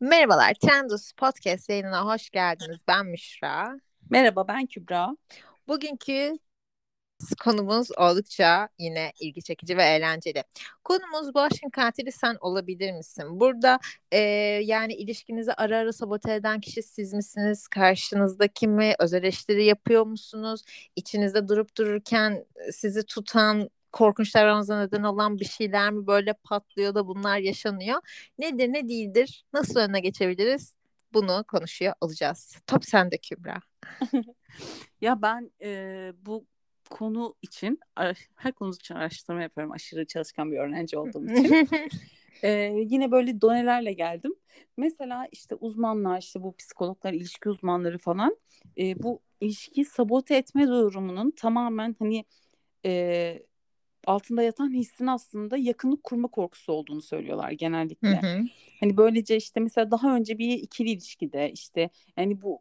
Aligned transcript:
Merhabalar, 0.00 0.54
Trendus 0.54 1.12
Podcast 1.12 1.68
yayınına 1.68 2.06
hoş 2.06 2.30
geldiniz. 2.30 2.80
Ben 2.88 3.06
Müşra. 3.06 3.80
Merhaba, 4.10 4.48
ben 4.48 4.66
Kübra. 4.66 5.16
Bugünkü 5.68 6.38
konumuz 7.44 7.88
oldukça 7.98 8.68
yine 8.78 9.12
ilgi 9.20 9.42
çekici 9.42 9.76
ve 9.76 9.84
eğlenceli. 9.84 10.44
Konumuz 10.84 11.34
bu 11.34 11.40
aşkın 11.40 11.70
katili 11.70 12.12
sen 12.12 12.36
olabilir 12.40 12.92
misin? 12.92 13.40
Burada 13.40 13.78
e, 14.12 14.18
yani 14.64 14.94
ilişkinizi 14.94 15.52
ara 15.54 15.78
ara 15.78 15.92
sabote 15.92 16.34
eden 16.34 16.60
kişi 16.60 16.82
siz 16.82 17.12
misiniz? 17.12 17.68
Karşınızdaki 17.68 18.68
mi? 18.68 18.94
Öz 18.98 19.14
eleştiri 19.14 19.64
yapıyor 19.64 20.06
musunuz? 20.06 20.62
İçinizde 20.96 21.48
durup 21.48 21.76
dururken 21.76 22.44
sizi 22.72 23.06
tutan 23.06 23.70
korkunç 23.92 24.34
davranmanıza 24.34 24.80
neden 24.80 25.02
olan 25.02 25.38
bir 25.38 25.44
şeyler 25.44 25.90
mi 25.90 26.06
böyle 26.06 26.32
patlıyor 26.32 26.94
da 26.94 27.06
bunlar 27.06 27.38
yaşanıyor? 27.38 28.00
Nedir 28.38 28.68
ne 28.72 28.88
değildir? 28.88 29.44
Nasıl 29.52 29.80
önüne 29.80 30.00
geçebiliriz? 30.00 30.76
Bunu 31.12 31.44
konuşuyor 31.48 31.94
olacağız. 32.00 32.56
Top 32.66 32.84
sende 32.84 33.18
Kübra. 33.18 33.60
ya 35.00 35.22
ben 35.22 35.50
e, 35.62 36.12
bu 36.22 36.46
konu 36.90 37.34
için 37.42 37.80
her 38.36 38.52
konu 38.52 38.74
için 38.74 38.94
araştırma 38.94 39.42
yapıyorum. 39.42 39.72
Aşırı 39.72 40.06
çalışkan 40.06 40.52
bir 40.52 40.58
öğrenci 40.58 40.98
olduğum 40.98 41.24
için. 41.32 41.68
ee, 42.42 42.72
yine 42.86 43.10
böyle 43.10 43.40
donelerle 43.40 43.92
geldim. 43.92 44.34
Mesela 44.76 45.28
işte 45.32 45.54
uzmanlar, 45.54 46.18
işte 46.18 46.42
bu 46.42 46.56
psikologlar, 46.56 47.12
ilişki 47.12 47.48
uzmanları 47.48 47.98
falan 47.98 48.36
e, 48.78 49.02
bu 49.02 49.20
ilişkiyi 49.40 49.84
sabote 49.84 50.36
etme 50.36 50.66
durumunun 50.66 51.30
tamamen 51.30 51.96
hani 51.98 52.24
e, 52.84 53.42
altında 54.06 54.42
yatan 54.42 54.74
hissin 54.74 55.06
aslında 55.06 55.56
yakınlık 55.56 56.04
kurma 56.04 56.28
korkusu 56.28 56.72
olduğunu 56.72 57.02
söylüyorlar 57.02 57.50
genellikle. 57.50 58.22
Hı 58.22 58.26
hı. 58.26 58.44
Hani 58.80 58.96
böylece 58.96 59.36
işte 59.36 59.60
mesela 59.60 59.90
daha 59.90 60.16
önce 60.16 60.38
bir 60.38 60.54
ikili 60.54 60.90
ilişkide 60.90 61.50
işte 61.52 61.90
yani 62.16 62.42
bu 62.42 62.60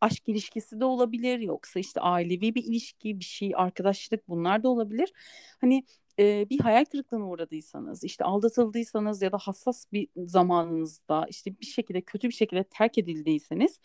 aşk 0.00 0.28
ilişkisi 0.28 0.80
de 0.80 0.84
olabilir 0.84 1.38
yoksa 1.38 1.80
işte 1.80 2.00
ailevi 2.00 2.54
bir 2.54 2.64
ilişki 2.64 3.20
bir 3.20 3.24
şey 3.24 3.52
arkadaşlık 3.56 4.28
bunlar 4.28 4.62
da 4.62 4.68
olabilir. 4.68 5.12
Hani 5.60 5.84
e, 6.20 6.46
bir 6.50 6.60
hayal 6.60 6.84
kırıklığına 6.84 7.28
uğradıysanız 7.28 8.04
işte 8.04 8.24
aldatıldıysanız 8.24 9.22
ya 9.22 9.32
da 9.32 9.38
hassas 9.38 9.86
bir 9.92 10.08
zamanınızda 10.16 11.26
işte 11.28 11.60
bir 11.60 11.66
şekilde 11.66 12.00
kötü 12.00 12.28
bir 12.28 12.34
şekilde 12.34 12.64
terk 12.64 12.98
edildiyseniz 12.98 13.80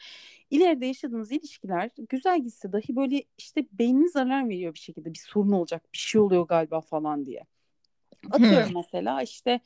ileride 0.49 0.85
yaşadığınız 0.85 1.31
ilişkiler 1.31 1.89
güzel 2.09 2.43
gitse 2.43 2.71
dahi 2.71 2.95
böyle 2.95 3.23
işte 3.37 3.65
beyniniz 3.71 4.15
alarm 4.15 4.49
veriyor 4.49 4.73
bir 4.73 4.79
şekilde 4.79 5.13
bir 5.13 5.19
sorun 5.19 5.51
olacak 5.51 5.83
bir 5.93 5.97
şey 5.97 6.21
oluyor 6.21 6.47
galiba 6.47 6.81
falan 6.81 7.25
diye. 7.25 7.43
Atıyorum 8.31 8.67
hmm. 8.67 8.75
mesela 8.75 9.21
işte 9.21 9.59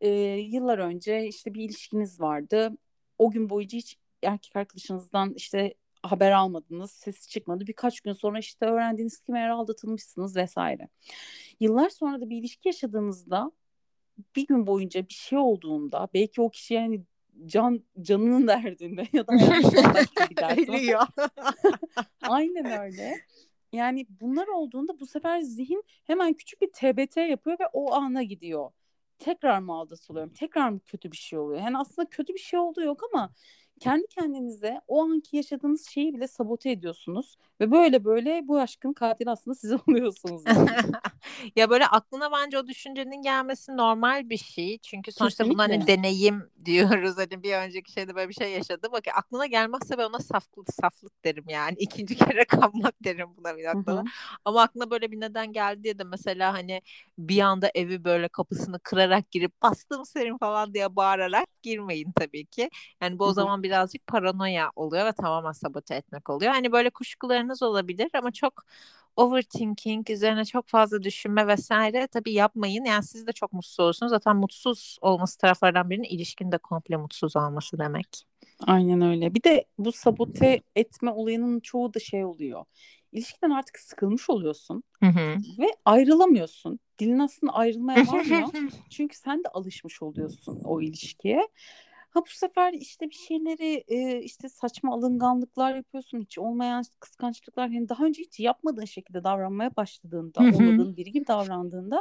e, 0.00 0.08
yıllar 0.38 0.78
önce 0.78 1.26
işte 1.28 1.54
bir 1.54 1.64
ilişkiniz 1.64 2.20
vardı. 2.20 2.70
O 3.18 3.30
gün 3.30 3.50
boyunca 3.50 3.78
hiç 3.78 3.98
erkek 4.22 4.56
arkadaşınızdan 4.56 5.32
işte 5.36 5.74
haber 6.04 6.32
almadınız, 6.32 6.90
ses 6.90 7.28
çıkmadı. 7.28 7.66
Birkaç 7.66 8.00
gün 8.00 8.12
sonra 8.12 8.38
işte 8.38 8.66
öğrendiğiniz 8.66 9.18
ki 9.20 9.32
meğer 9.32 9.48
aldatılmışsınız 9.48 10.36
vesaire. 10.36 10.88
Yıllar 11.60 11.88
sonra 11.88 12.20
da 12.20 12.30
bir 12.30 12.36
ilişki 12.36 12.68
yaşadığınızda 12.68 13.52
bir 14.36 14.46
gün 14.46 14.66
boyunca 14.66 15.08
bir 15.08 15.14
şey 15.14 15.38
olduğunda 15.38 16.08
belki 16.14 16.40
o 16.40 16.50
kişi 16.50 16.74
yani 16.74 17.02
can 17.46 17.84
canının 18.00 18.46
derdinde 18.48 19.06
ya 19.12 19.26
da 19.26 19.32
Ölüyor. 20.74 21.06
Aynen 22.22 22.80
öyle. 22.80 23.20
Yani 23.72 24.06
bunlar 24.20 24.46
olduğunda 24.46 25.00
bu 25.00 25.06
sefer 25.06 25.40
zihin 25.40 25.84
hemen 26.04 26.34
küçük 26.34 26.62
bir 26.62 26.72
TBT 26.72 27.16
yapıyor 27.16 27.58
ve 27.60 27.66
o 27.72 27.94
ana 27.94 28.22
gidiyor. 28.22 28.70
Tekrar 29.18 29.58
mı 29.58 29.74
aldatılıyorum? 29.74 30.32
Tekrar 30.32 30.68
mı 30.68 30.80
kötü 30.80 31.12
bir 31.12 31.16
şey 31.16 31.38
oluyor? 31.38 31.60
Yani 31.60 31.78
aslında 31.78 32.08
kötü 32.08 32.34
bir 32.34 32.38
şey 32.38 32.58
olduğu 32.60 32.82
yok 32.82 33.00
ama 33.12 33.32
kendi 33.84 34.06
kendinize 34.06 34.80
o 34.88 35.02
anki 35.02 35.36
yaşadığınız 35.36 35.88
şeyi 35.88 36.14
bile 36.14 36.28
sabote 36.28 36.70
ediyorsunuz 36.70 37.36
ve 37.60 37.70
böyle 37.70 38.04
böyle 38.04 38.48
bu 38.48 38.58
aşkın 38.60 38.92
katili 38.92 39.30
aslında 39.30 39.54
siz 39.54 39.72
oluyorsunuz. 39.88 40.42
Yani. 40.46 40.68
ya 41.56 41.70
böyle 41.70 41.86
aklına 41.86 42.32
bence 42.32 42.58
o 42.58 42.66
düşüncenin 42.66 43.22
gelmesi 43.22 43.76
normal 43.76 44.30
bir 44.30 44.36
şey. 44.36 44.78
Çünkü 44.78 45.12
sonuçta 45.12 45.44
Kesinlikle. 45.44 45.64
buna 45.64 45.74
hani 45.74 45.86
deneyim 45.86 46.50
diyoruz. 46.64 47.16
Hani 47.16 47.42
bir 47.42 47.54
önceki 47.54 47.92
şeyde 47.92 48.14
böyle 48.14 48.28
bir 48.28 48.34
şey 48.34 48.52
yaşadı. 48.52 48.88
Bak 48.92 49.04
aklına 49.14 49.46
gelmezse 49.46 49.98
ben 49.98 50.04
ona 50.04 50.18
saflık, 50.18 50.74
saflık 50.74 51.24
derim 51.24 51.44
yani. 51.48 51.76
ikinci 51.78 52.16
kere 52.16 52.44
kanmak 52.44 52.94
derim 53.04 53.28
buna 53.36 53.56
bir 53.56 53.64
noktada. 53.64 54.04
Ama 54.44 54.62
aklına 54.62 54.90
böyle 54.90 55.10
bir 55.12 55.20
neden 55.20 55.52
geldi 55.52 55.84
diye 55.84 55.98
de 55.98 56.04
mesela 56.04 56.52
hani 56.52 56.82
bir 57.18 57.40
anda 57.40 57.70
evi 57.74 58.04
böyle 58.04 58.28
kapısını 58.28 58.78
kırarak 58.78 59.30
girip 59.30 59.62
bastım 59.62 60.04
senin 60.06 60.38
falan 60.38 60.74
diye 60.74 60.96
bağırarak 60.96 61.48
girmeyin 61.62 62.12
tabii 62.12 62.46
ki. 62.46 62.70
Yani 63.02 63.18
bu 63.18 63.24
o 63.24 63.32
zaman 63.32 63.62
birazcık 63.74 64.06
paranoya 64.06 64.70
oluyor 64.76 65.06
ve 65.06 65.12
tamamen 65.12 65.52
sabote 65.52 65.94
etmek 65.94 66.30
oluyor. 66.30 66.52
Hani 66.52 66.72
böyle 66.72 66.90
kuşkularınız 66.90 67.62
olabilir 67.62 68.10
ama 68.14 68.30
çok 68.30 68.64
overthinking, 69.16 70.10
üzerine 70.10 70.44
çok 70.44 70.68
fazla 70.68 71.02
düşünme 71.02 71.46
vesaire 71.46 72.06
tabii 72.06 72.32
yapmayın. 72.32 72.84
Yani 72.84 73.02
siz 73.02 73.26
de 73.26 73.32
çok 73.32 73.52
mutsuz 73.52 73.80
olursunuz. 73.80 74.10
Zaten 74.10 74.36
mutsuz 74.36 74.98
olması 75.00 75.38
taraflardan 75.38 75.90
birinin 75.90 76.08
ilişkin 76.08 76.52
de 76.52 76.58
komple 76.58 76.96
mutsuz 76.96 77.36
olması 77.36 77.78
demek. 77.78 78.26
Aynen 78.66 79.00
öyle. 79.00 79.34
Bir 79.34 79.42
de 79.42 79.64
bu 79.78 79.92
sabote 79.92 80.62
etme 80.76 81.10
olayının 81.10 81.60
çoğu 81.60 81.94
da 81.94 81.98
şey 81.98 82.24
oluyor. 82.24 82.64
İlişkiden 83.12 83.50
artık 83.50 83.78
sıkılmış 83.78 84.30
oluyorsun 84.30 84.82
hı 85.00 85.06
hı. 85.06 85.36
ve 85.58 85.66
ayrılamıyorsun. 85.84 86.80
Dilin 86.98 87.18
aslında 87.18 87.52
ayrılmaya 87.52 88.06
varmıyor. 88.06 88.48
Çünkü 88.90 89.16
sen 89.16 89.44
de 89.44 89.48
alışmış 89.48 90.02
oluyorsun 90.02 90.60
o 90.64 90.80
ilişkiye. 90.80 91.48
Ha 92.14 92.20
bu 92.20 92.30
sefer 92.30 92.72
işte 92.72 93.10
bir 93.10 93.14
şeyleri 93.14 93.84
e, 93.88 94.22
işte 94.22 94.48
saçma 94.48 94.94
alınganlıklar 94.94 95.74
yapıyorsun 95.74 96.20
hiç 96.20 96.38
olmayan 96.38 96.84
kıskançlıklar 97.00 97.68
yani 97.68 97.88
daha 97.88 98.04
önce 98.04 98.22
hiç 98.22 98.40
yapmadığın 98.40 98.84
şekilde 98.84 99.24
davranmaya 99.24 99.76
başladığında 99.76 100.40
olmadığın 100.40 100.96
biri 100.96 101.12
gibi 101.12 101.26
davrandığında 101.26 102.00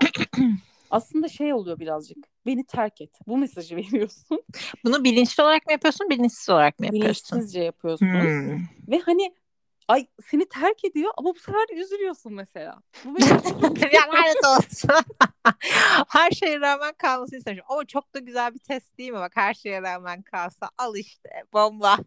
aslında 0.92 1.28
şey 1.28 1.54
oluyor 1.54 1.80
birazcık 1.80 2.18
beni 2.46 2.66
terk 2.66 3.02
et 3.02 3.10
bu 3.28 3.38
mesajı 3.38 3.76
veriyorsun. 3.76 4.44
Bunu 4.86 5.04
bilinçli 5.04 5.44
olarak 5.44 5.66
mı 5.66 5.72
yapıyorsun 5.72 6.10
bilinçsiz 6.10 6.50
olarak 6.50 6.80
mı 6.80 6.86
yapıyorsun? 6.86 7.38
Bilinçsizce 7.38 7.64
yapıyorsun 7.64 8.06
hmm. 8.06 8.60
ve 8.88 9.00
hani 9.00 9.34
ay 9.88 10.08
seni 10.32 10.50
terk 10.50 10.86
ediyor 10.86 11.12
ama 11.18 11.36
bu 11.36 11.40
sefer 11.40 11.78
üzülüyorsun 11.78 12.34
mesela. 12.34 12.82
Bu 13.06 13.16
benim 13.16 13.30
lanet 14.14 14.46
olsun. 14.48 14.90
her 16.10 16.32
şeye 16.32 16.60
rağmen 16.60 16.94
kalması 16.98 17.36
istemişim. 17.36 17.66
Ama 17.70 17.86
çok 17.86 18.14
da 18.14 18.20
güzel 18.20 18.54
bir 18.54 18.60
test 18.60 18.98
değil 18.98 19.12
mi? 19.12 19.20
Bak 19.20 19.32
her 19.36 19.54
şeye 19.54 19.82
rağmen 19.82 20.22
kalsa 20.22 20.70
al 20.78 20.96
işte 20.96 21.30
bomba. 21.54 21.98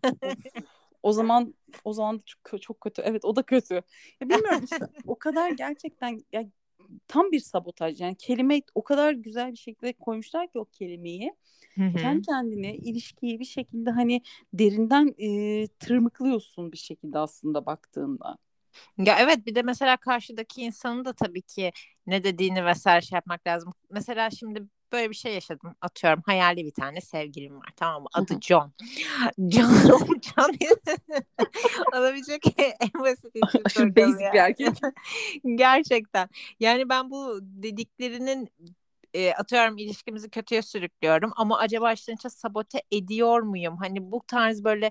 o 1.03 1.12
zaman 1.12 1.54
o 1.84 1.92
zaman 1.92 2.22
çok, 2.26 2.62
çok 2.62 2.81
kötü. 2.81 3.03
Evet 3.04 3.25
o 3.25 3.37
da 3.37 3.42
kötü. 3.42 3.75
Ya 4.20 4.28
bilmiyorum 4.28 4.64
işte 4.64 4.87
o 5.06 5.19
kadar 5.19 5.50
gerçekten 5.50 6.25
ya 6.32 6.44
tam 7.08 7.32
bir 7.32 7.41
sabotaj. 7.41 8.00
Yani 8.00 8.16
kelime 8.16 8.62
o 8.75 8.84
kadar 8.84 9.12
güzel 9.12 9.53
bir 9.53 9.56
şekilde 9.56 9.93
koymuşlar 9.93 10.47
ki 10.47 10.58
o 10.58 10.64
kelimeyi. 10.64 11.32
Hı-hı. 11.76 11.92
Kendi 11.92 12.22
kendine 12.22 12.75
ilişkiyi 12.75 13.41
bir 13.41 13.44
şekilde 13.44 13.91
hani 13.91 14.22
derinden 14.53 15.14
e, 15.19 15.66
tırmıklıyorsun 15.66 16.72
bir 16.72 16.76
şekilde 16.76 17.19
aslında 17.19 17.66
baktığında. 17.66 18.38
Ya 18.98 19.16
evet 19.20 19.47
bir 19.47 19.54
de 19.54 19.62
mesela 19.62 19.97
karşıdaki 19.97 20.62
insanın 20.62 21.04
da 21.04 21.12
tabii 21.12 21.42
ki 21.42 21.72
ne 22.06 22.25
dediğini 22.25 22.64
vesaire 22.64 23.00
şey 23.00 23.16
yapmak 23.16 23.47
lazım. 23.47 23.72
Mesela 23.91 24.31
şimdi 24.31 24.62
böyle 24.92 25.10
bir 25.10 25.14
şey 25.14 25.34
yaşadım. 25.34 25.75
Atıyorum 25.81 26.22
hayali 26.26 26.64
bir 26.64 26.70
tane 26.70 27.00
sevgilim 27.00 27.56
var 27.56 27.72
tamam 27.76 28.03
mı? 28.03 28.08
Adı 28.14 28.34
John. 28.41 28.72
John, 29.38 30.20
John 30.22 30.56
olabilecek 31.93 32.43
en 32.58 33.03
basit 33.03 33.37
Aşırı 33.64 33.97
basic 33.97 34.32
bir 34.32 34.38
erkek. 34.38 34.69
Gerçekten. 35.54 36.28
Yani 36.60 36.88
ben 36.88 37.10
bu 37.10 37.38
dediklerinin 37.43 38.48
e, 39.16 39.34
atıyorum 39.34 39.78
ilişkimizi 39.78 40.31
kötüye 40.31 40.62
sürüklüyorum 40.62 41.32
ama 41.37 41.58
acaba 41.58 41.93
içten 41.93 42.14
içe 42.14 42.29
sabote 42.31 42.82
ediyor 42.93 43.41
muyum? 43.43 43.76
Hani 43.76 44.12
bu 44.12 44.23
tarz 44.26 44.64
böyle 44.64 44.91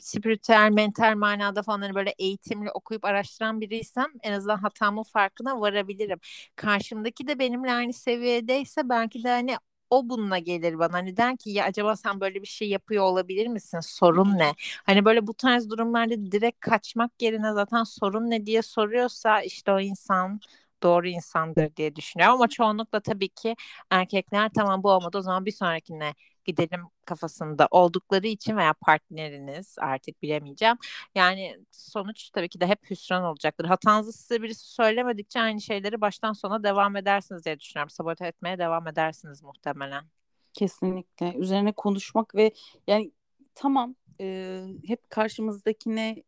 spiritüel, 0.00 0.70
mental 0.72 1.16
manada 1.16 1.62
falan 1.62 1.80
hani 1.82 1.94
böyle 1.94 2.14
eğitimli 2.18 2.70
okuyup 2.70 3.04
araştıran 3.04 3.60
biriysem 3.60 4.06
en 4.22 4.32
azından 4.32 4.56
hatamın 4.58 5.02
farkına 5.02 5.60
varabilirim. 5.60 6.18
Karşımdaki 6.56 7.26
de 7.28 7.38
benimle 7.38 7.72
aynı 7.72 7.92
seviyedeyse 7.92 8.88
belki 8.88 9.24
de 9.24 9.28
hani 9.28 9.56
o 9.90 10.08
bununla 10.08 10.38
gelir 10.38 10.78
bana. 10.78 10.92
Hani 10.92 11.16
der 11.16 11.36
ki 11.36 11.50
ya 11.50 11.64
acaba 11.64 11.96
sen 11.96 12.20
böyle 12.20 12.42
bir 12.42 12.46
şey 12.46 12.68
yapıyor 12.68 13.04
olabilir 13.04 13.46
misin? 13.46 13.80
Sorun 13.80 14.38
ne? 14.38 14.52
Hani 14.86 15.04
böyle 15.04 15.26
bu 15.26 15.34
tarz 15.34 15.70
durumlarda 15.70 16.32
direkt 16.32 16.60
kaçmak 16.60 17.22
yerine 17.22 17.52
zaten 17.52 17.84
sorun 17.84 18.30
ne 18.30 18.46
diye 18.46 18.62
soruyorsa 18.62 19.42
işte 19.42 19.72
o 19.72 19.80
insan 19.80 20.40
doğru 20.86 21.08
insandır 21.08 21.76
diye 21.76 21.96
düşünüyorum 21.96 22.34
ama 22.34 22.48
çoğunlukla 22.48 23.00
tabii 23.00 23.28
ki 23.28 23.56
erkekler 23.90 24.50
tamam 24.54 24.82
bu 24.82 24.90
olmadı 24.90 25.18
o 25.18 25.22
zaman 25.22 25.46
bir 25.46 25.52
sonrakine 25.52 26.14
gidelim 26.44 26.80
kafasında 27.06 27.68
oldukları 27.70 28.26
için 28.26 28.56
veya 28.56 28.72
partneriniz 28.72 29.76
artık 29.78 30.22
bilemeyeceğim. 30.22 30.76
Yani 31.14 31.56
sonuç 31.70 32.30
tabii 32.30 32.48
ki 32.48 32.60
de 32.60 32.66
hep 32.66 32.90
hüsran 32.90 33.24
olacaktır. 33.24 33.64
Hatanızı 33.64 34.12
size 34.12 34.42
birisi 34.42 34.66
söylemedikçe 34.72 35.40
aynı 35.40 35.60
şeyleri 35.60 36.00
baştan 36.00 36.32
sona 36.32 36.62
devam 36.62 36.96
edersiniz 36.96 37.44
diye 37.44 37.60
düşünüyorum. 37.60 37.90
Sabote 37.90 38.26
etmeye 38.26 38.58
devam 38.58 38.88
edersiniz 38.88 39.42
muhtemelen. 39.42 40.04
Kesinlikle. 40.52 41.34
Üzerine 41.34 41.72
konuşmak 41.72 42.34
ve 42.34 42.52
yani 42.86 43.12
tamam 43.54 43.94
e, 44.20 44.60
hep 44.86 45.10
karşımızdakine 45.10 46.22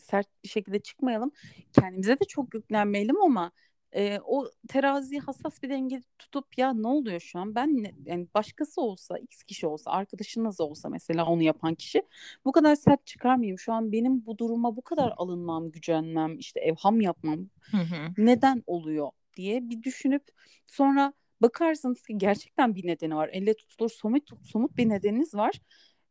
sert 0.00 0.26
bir 0.44 0.48
şekilde 0.48 0.78
çıkmayalım. 0.78 1.32
Kendimize 1.72 2.20
de 2.20 2.24
çok 2.24 2.54
yüklenmeyelim 2.54 3.22
ama 3.22 3.52
e, 3.96 4.18
o 4.24 4.50
teraziyi 4.68 5.20
hassas 5.20 5.62
bir 5.62 5.70
denge 5.70 6.02
tutup 6.18 6.58
ya 6.58 6.72
ne 6.72 6.86
oluyor 6.86 7.20
şu 7.20 7.38
an? 7.38 7.54
Ben 7.54 7.82
ne, 7.82 7.94
yani 8.04 8.26
başkası 8.34 8.80
olsa 8.80 9.18
x 9.18 9.42
kişi 9.42 9.66
olsa 9.66 9.90
arkadaşınız 9.90 10.60
olsa 10.60 10.88
mesela 10.88 11.26
onu 11.26 11.42
yapan 11.42 11.74
kişi 11.74 12.02
bu 12.44 12.52
kadar 12.52 12.76
sert 12.76 13.06
çıkarmayayım 13.06 13.58
şu 13.58 13.72
an 13.72 13.92
benim 13.92 14.26
bu 14.26 14.38
duruma 14.38 14.76
bu 14.76 14.82
kadar 14.82 15.12
alınmam 15.16 15.70
gücenmem 15.70 16.38
işte 16.38 16.60
evham 16.60 17.00
yapmam 17.00 17.38
Hı 17.70 17.76
hı. 17.76 18.12
neden 18.18 18.62
oluyor? 18.66 19.10
diye 19.36 19.70
bir 19.70 19.82
düşünüp 19.82 20.22
sonra 20.66 21.12
bakarsınız 21.42 22.02
ki 22.02 22.18
gerçekten 22.18 22.74
bir 22.74 22.86
nedeni 22.86 23.16
var. 23.16 23.30
Elle 23.32 23.54
tutulur 23.54 23.90
somut 23.90 24.30
somut 24.44 24.76
bir 24.76 24.88
nedeniniz 24.88 25.34
var. 25.34 25.60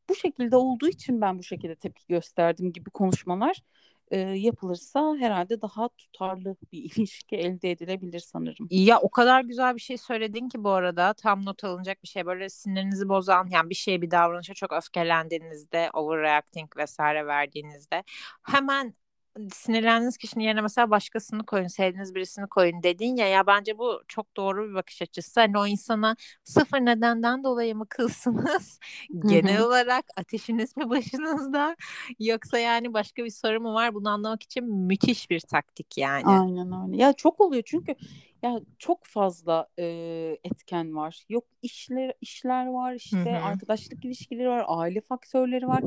Bu 0.10 0.16
şekilde 0.16 0.56
olduğu 0.56 0.88
için 0.88 1.22
ben 1.22 1.40
bu 1.40 1.44
şekilde 1.44 1.76
tepki 1.76 2.08
gösterdim 2.08 2.74
gibi 2.74 2.90
konuşmalar 2.90 3.64
e, 4.12 4.18
yapılırsa 4.20 5.16
herhalde 5.20 5.62
daha 5.62 5.90
tutarlı 5.90 6.56
bir 6.72 6.78
ilişki 6.98 7.36
elde 7.36 7.72
edilebilir 7.72 8.20
sanırım. 8.20 8.68
Ya 8.72 9.00
o 9.00 9.10
kadar 9.10 9.42
güzel 9.42 9.76
bir 9.76 9.82
şey 9.82 9.98
söyledin 9.98 10.50
ki 10.50 10.64
bu 10.64 10.70
arada 10.70 11.14
tam 11.14 11.46
not 11.46 11.64
alınacak 11.64 12.04
bir 12.04 12.08
şey 12.08 12.26
böyle 12.26 12.50
sinirinizi 12.50 13.10
bozan 13.10 13.48
yani 13.52 13.70
bir 13.70 13.76
şeye 13.76 14.02
bir 14.02 14.12
davranışa 14.12 14.54
çok 14.54 14.74
öfkelendiğinizde 14.74 15.90
overreacting 15.94 16.78
vesaire 16.78 17.26
verdiğinizde 17.28 18.04
hemen 18.44 18.94
sinirlendiğiniz 19.54 20.18
kişinin 20.18 20.44
yerine 20.44 20.62
mesela 20.62 20.90
başkasını 20.92 21.46
koyun, 21.46 21.68
sevdiğiniz 21.68 22.16
birisini 22.16 22.48
koyun 22.48 22.84
dedin 22.84 23.16
ya 23.16 23.28
ya 23.28 23.48
bence 23.48 23.78
bu 23.78 24.02
çok 24.08 24.38
doğru 24.38 24.70
bir 24.70 24.74
bakış 24.74 25.02
açısı. 25.02 25.40
Hani 25.40 25.58
o 25.58 25.68
insana 25.68 26.16
sıfır 26.44 26.78
nedenden 26.80 27.44
dolayı 27.44 27.76
mı 27.76 27.86
kılsınız? 27.90 28.80
Genel 29.26 29.62
olarak 29.62 30.06
ateşiniz 30.18 30.78
mi 30.78 30.90
başınızda? 30.90 31.76
Yoksa 32.20 32.60
yani 32.60 32.94
başka 32.94 33.24
bir 33.26 33.30
soru 33.30 33.62
mu 33.62 33.74
var? 33.74 33.94
Bunu 33.94 34.10
anlamak 34.10 34.44
için 34.44 34.66
müthiş 34.76 35.30
bir 35.30 35.40
taktik 35.40 35.98
yani. 35.98 36.26
Aynen 36.26 36.72
öyle. 36.88 36.98
Ya 36.98 37.14
çok 37.14 37.42
oluyor 37.42 37.64
çünkü 37.66 37.96
ya 38.42 38.60
çok 38.80 39.06
fazla 39.06 39.68
e, 39.80 39.86
etken 40.44 40.96
var. 40.96 41.26
Yok 41.30 41.46
işler 41.62 42.14
işler 42.22 42.66
var, 42.66 42.94
işte 42.94 43.18
hı. 43.18 43.46
arkadaşlık 43.46 44.06
ilişkileri 44.06 44.50
var, 44.50 44.66
aile 44.68 45.02
faktörleri 45.02 45.68
var. 45.68 45.84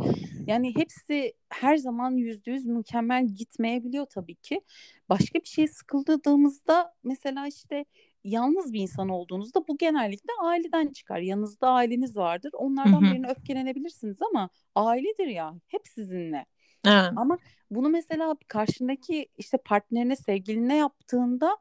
Yani 0.46 0.76
hepsi 0.76 1.32
her 1.48 1.76
zaman 1.76 2.10
yüzde 2.10 2.50
yüz 2.50 2.66
mükemmel 2.66 3.26
gitmeyebiliyor 3.26 4.06
tabii 4.06 4.34
ki. 4.34 4.60
Başka 5.08 5.38
bir 5.38 5.48
şey 5.48 5.68
sıkıldığımızda 5.68 6.94
mesela 7.04 7.46
işte 7.46 7.84
yalnız 8.24 8.72
bir 8.72 8.80
insan 8.80 9.08
olduğunuzda 9.08 9.68
bu 9.68 9.76
genellikle 9.76 10.30
aileden 10.42 10.88
çıkar. 10.88 11.18
Yanınızda 11.18 11.68
aileniz 11.68 12.16
vardır. 12.16 12.50
Onlardan 12.54 13.06
hı. 13.06 13.12
birine 13.12 13.30
öfkelenebilirsiniz 13.30 14.16
ama 14.22 14.50
ailedir 14.74 15.26
ya. 15.26 15.54
Hep 15.66 15.88
sizinle. 15.88 16.46
Evet. 16.86 17.12
Ama 17.16 17.38
bunu 17.70 17.88
mesela 17.88 18.36
karşındaki 18.48 19.28
işte 19.38 19.58
partnerine, 19.58 20.16
sevgiline 20.16 20.76
yaptığında 20.76 21.56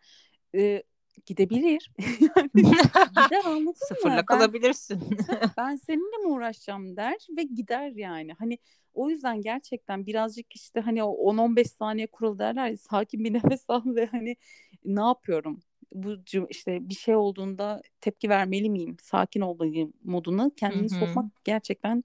e, 0.55 0.83
gidebilir. 1.25 1.91
Gider 2.55 3.45
anladın 3.45 3.63
mı? 3.63 3.73
Sıfırla 3.75 4.17
Ben 4.17 4.25
kalabilirsin. 4.25 5.01
ben 5.57 5.75
seninle 5.75 6.17
mi 6.17 6.27
uğraşacağım 6.27 6.97
der 6.97 7.27
ve 7.37 7.43
gider 7.43 7.91
yani. 7.95 8.33
Hani 8.33 8.57
o 8.93 9.09
yüzden 9.09 9.41
gerçekten 9.41 10.05
birazcık 10.05 10.55
işte 10.55 10.79
hani 10.79 11.03
o 11.03 11.33
10-15 11.33 11.65
saniye 11.65 12.07
kuralı 12.07 12.39
derler 12.39 12.67
ya 12.69 12.77
sakin 12.77 13.23
bir 13.23 13.33
nefes 13.33 13.65
al 13.67 13.81
ve 13.85 14.05
hani 14.05 14.35
ne 14.85 15.01
yapıyorum? 15.01 15.61
Bu 15.93 16.15
işte 16.49 16.89
bir 16.89 16.95
şey 16.95 17.15
olduğunda 17.15 17.81
tepki 18.01 18.29
vermeli 18.29 18.69
miyim? 18.69 18.97
Sakin 19.01 19.41
olmalıyım 19.41 19.93
moduna 20.03 20.51
kendini 20.55 20.83
hı. 20.83 20.99
sokmak 20.99 21.25
gerçekten 21.43 22.03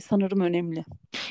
sanırım 0.00 0.40
önemli. 0.40 0.84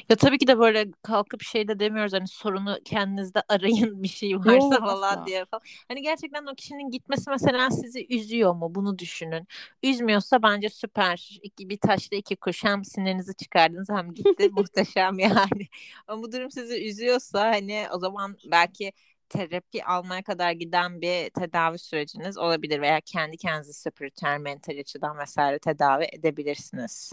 Ya 0.10 0.16
tabii 0.16 0.38
ki 0.38 0.48
de 0.48 0.60
böyle 0.60 0.92
kalkıp 1.04 1.42
şey 1.44 1.68
de 1.68 1.80
demiyoruz 1.80 2.14
hani 2.14 2.28
sorunu 2.28 2.78
kendinizde 2.86 3.44
arayın 3.50 4.04
bir 4.04 4.08
şey 4.08 4.36
varsa 4.40 4.76
Yok 4.76 4.84
falan 4.84 5.26
asla. 5.26 5.26
diye 5.26 5.46
falan. 5.46 5.62
Hani 5.88 6.02
gerçekten 6.02 6.46
o 6.46 6.56
kişinin 6.56 6.92
gitmesi 6.92 7.30
mesela 7.30 7.70
sizi 7.72 8.08
üzüyor 8.16 8.54
mu 8.56 8.76
bunu 8.76 9.00
düşünün. 9.00 9.48
Üzmüyorsa 9.84 10.44
bence 10.44 10.70
süper. 10.70 11.40
İki, 11.44 11.70
bir 11.70 11.78
taşla 11.78 12.18
iki 12.18 12.36
kuş 12.36 12.64
hem 12.64 12.86
sinirinizi 12.86 13.36
çıkardınız 13.36 13.90
hem 13.90 14.14
gitti 14.14 14.50
muhteşem 14.50 15.20
yani. 15.20 15.68
Ama 16.08 16.24
bu 16.24 16.32
durum 16.32 16.52
sizi 16.52 16.88
üzüyorsa 16.90 17.42
hani 17.46 17.86
o 17.94 18.00
zaman 18.00 18.38
belki 18.52 18.94
terapi 19.30 19.84
almaya 19.86 20.24
kadar 20.24 20.52
giden 20.52 21.02
bir 21.02 21.30
tedavi 21.30 21.80
süreciniz 21.80 22.38
olabilir 22.38 22.82
veya 22.82 23.02
kendi 23.02 23.38
kendinizi 23.38 23.74
spiritüel 23.74 24.40
mental 24.40 24.80
açıdan 24.80 25.18
vesaire 25.20 25.60
tedavi 25.60 26.06
edebilirsiniz. 26.14 27.12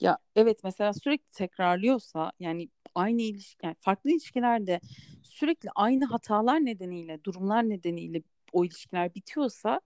Ya 0.00 0.18
evet 0.36 0.60
mesela 0.64 0.92
sürekli 0.92 1.30
tekrarlıyorsa 1.32 2.32
yani 2.40 2.68
aynı 2.94 3.22
ilişki 3.22 3.66
yani 3.66 3.76
farklı 3.80 4.10
ilişkilerde 4.10 4.80
sürekli 5.22 5.68
aynı 5.74 6.04
hatalar 6.04 6.64
nedeniyle 6.64 7.24
durumlar 7.24 7.68
nedeniyle 7.68 8.22
o 8.52 8.64
ilişkiler 8.64 9.14
bitiyorsa 9.14 9.80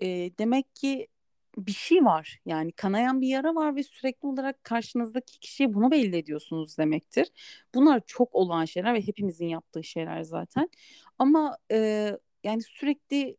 e, 0.00 0.06
demek 0.38 0.76
ki 0.76 1.08
bir 1.58 1.72
şey 1.72 2.04
var 2.04 2.40
yani 2.46 2.72
kanayan 2.72 3.20
bir 3.20 3.28
yara 3.28 3.54
var 3.54 3.76
ve 3.76 3.82
sürekli 3.82 4.26
olarak 4.28 4.64
karşınızdaki 4.64 5.38
kişiye 5.40 5.74
bunu 5.74 5.90
belli 5.90 6.16
ediyorsunuz 6.16 6.78
demektir. 6.78 7.28
Bunlar 7.74 8.02
çok 8.06 8.34
olağan 8.34 8.64
şeyler 8.64 8.94
ve 8.94 9.06
hepimizin 9.06 9.46
yaptığı 9.46 9.84
şeyler 9.84 10.22
zaten 10.22 10.68
ama 11.18 11.58
e, 11.72 12.10
yani 12.44 12.62
sürekli 12.62 13.36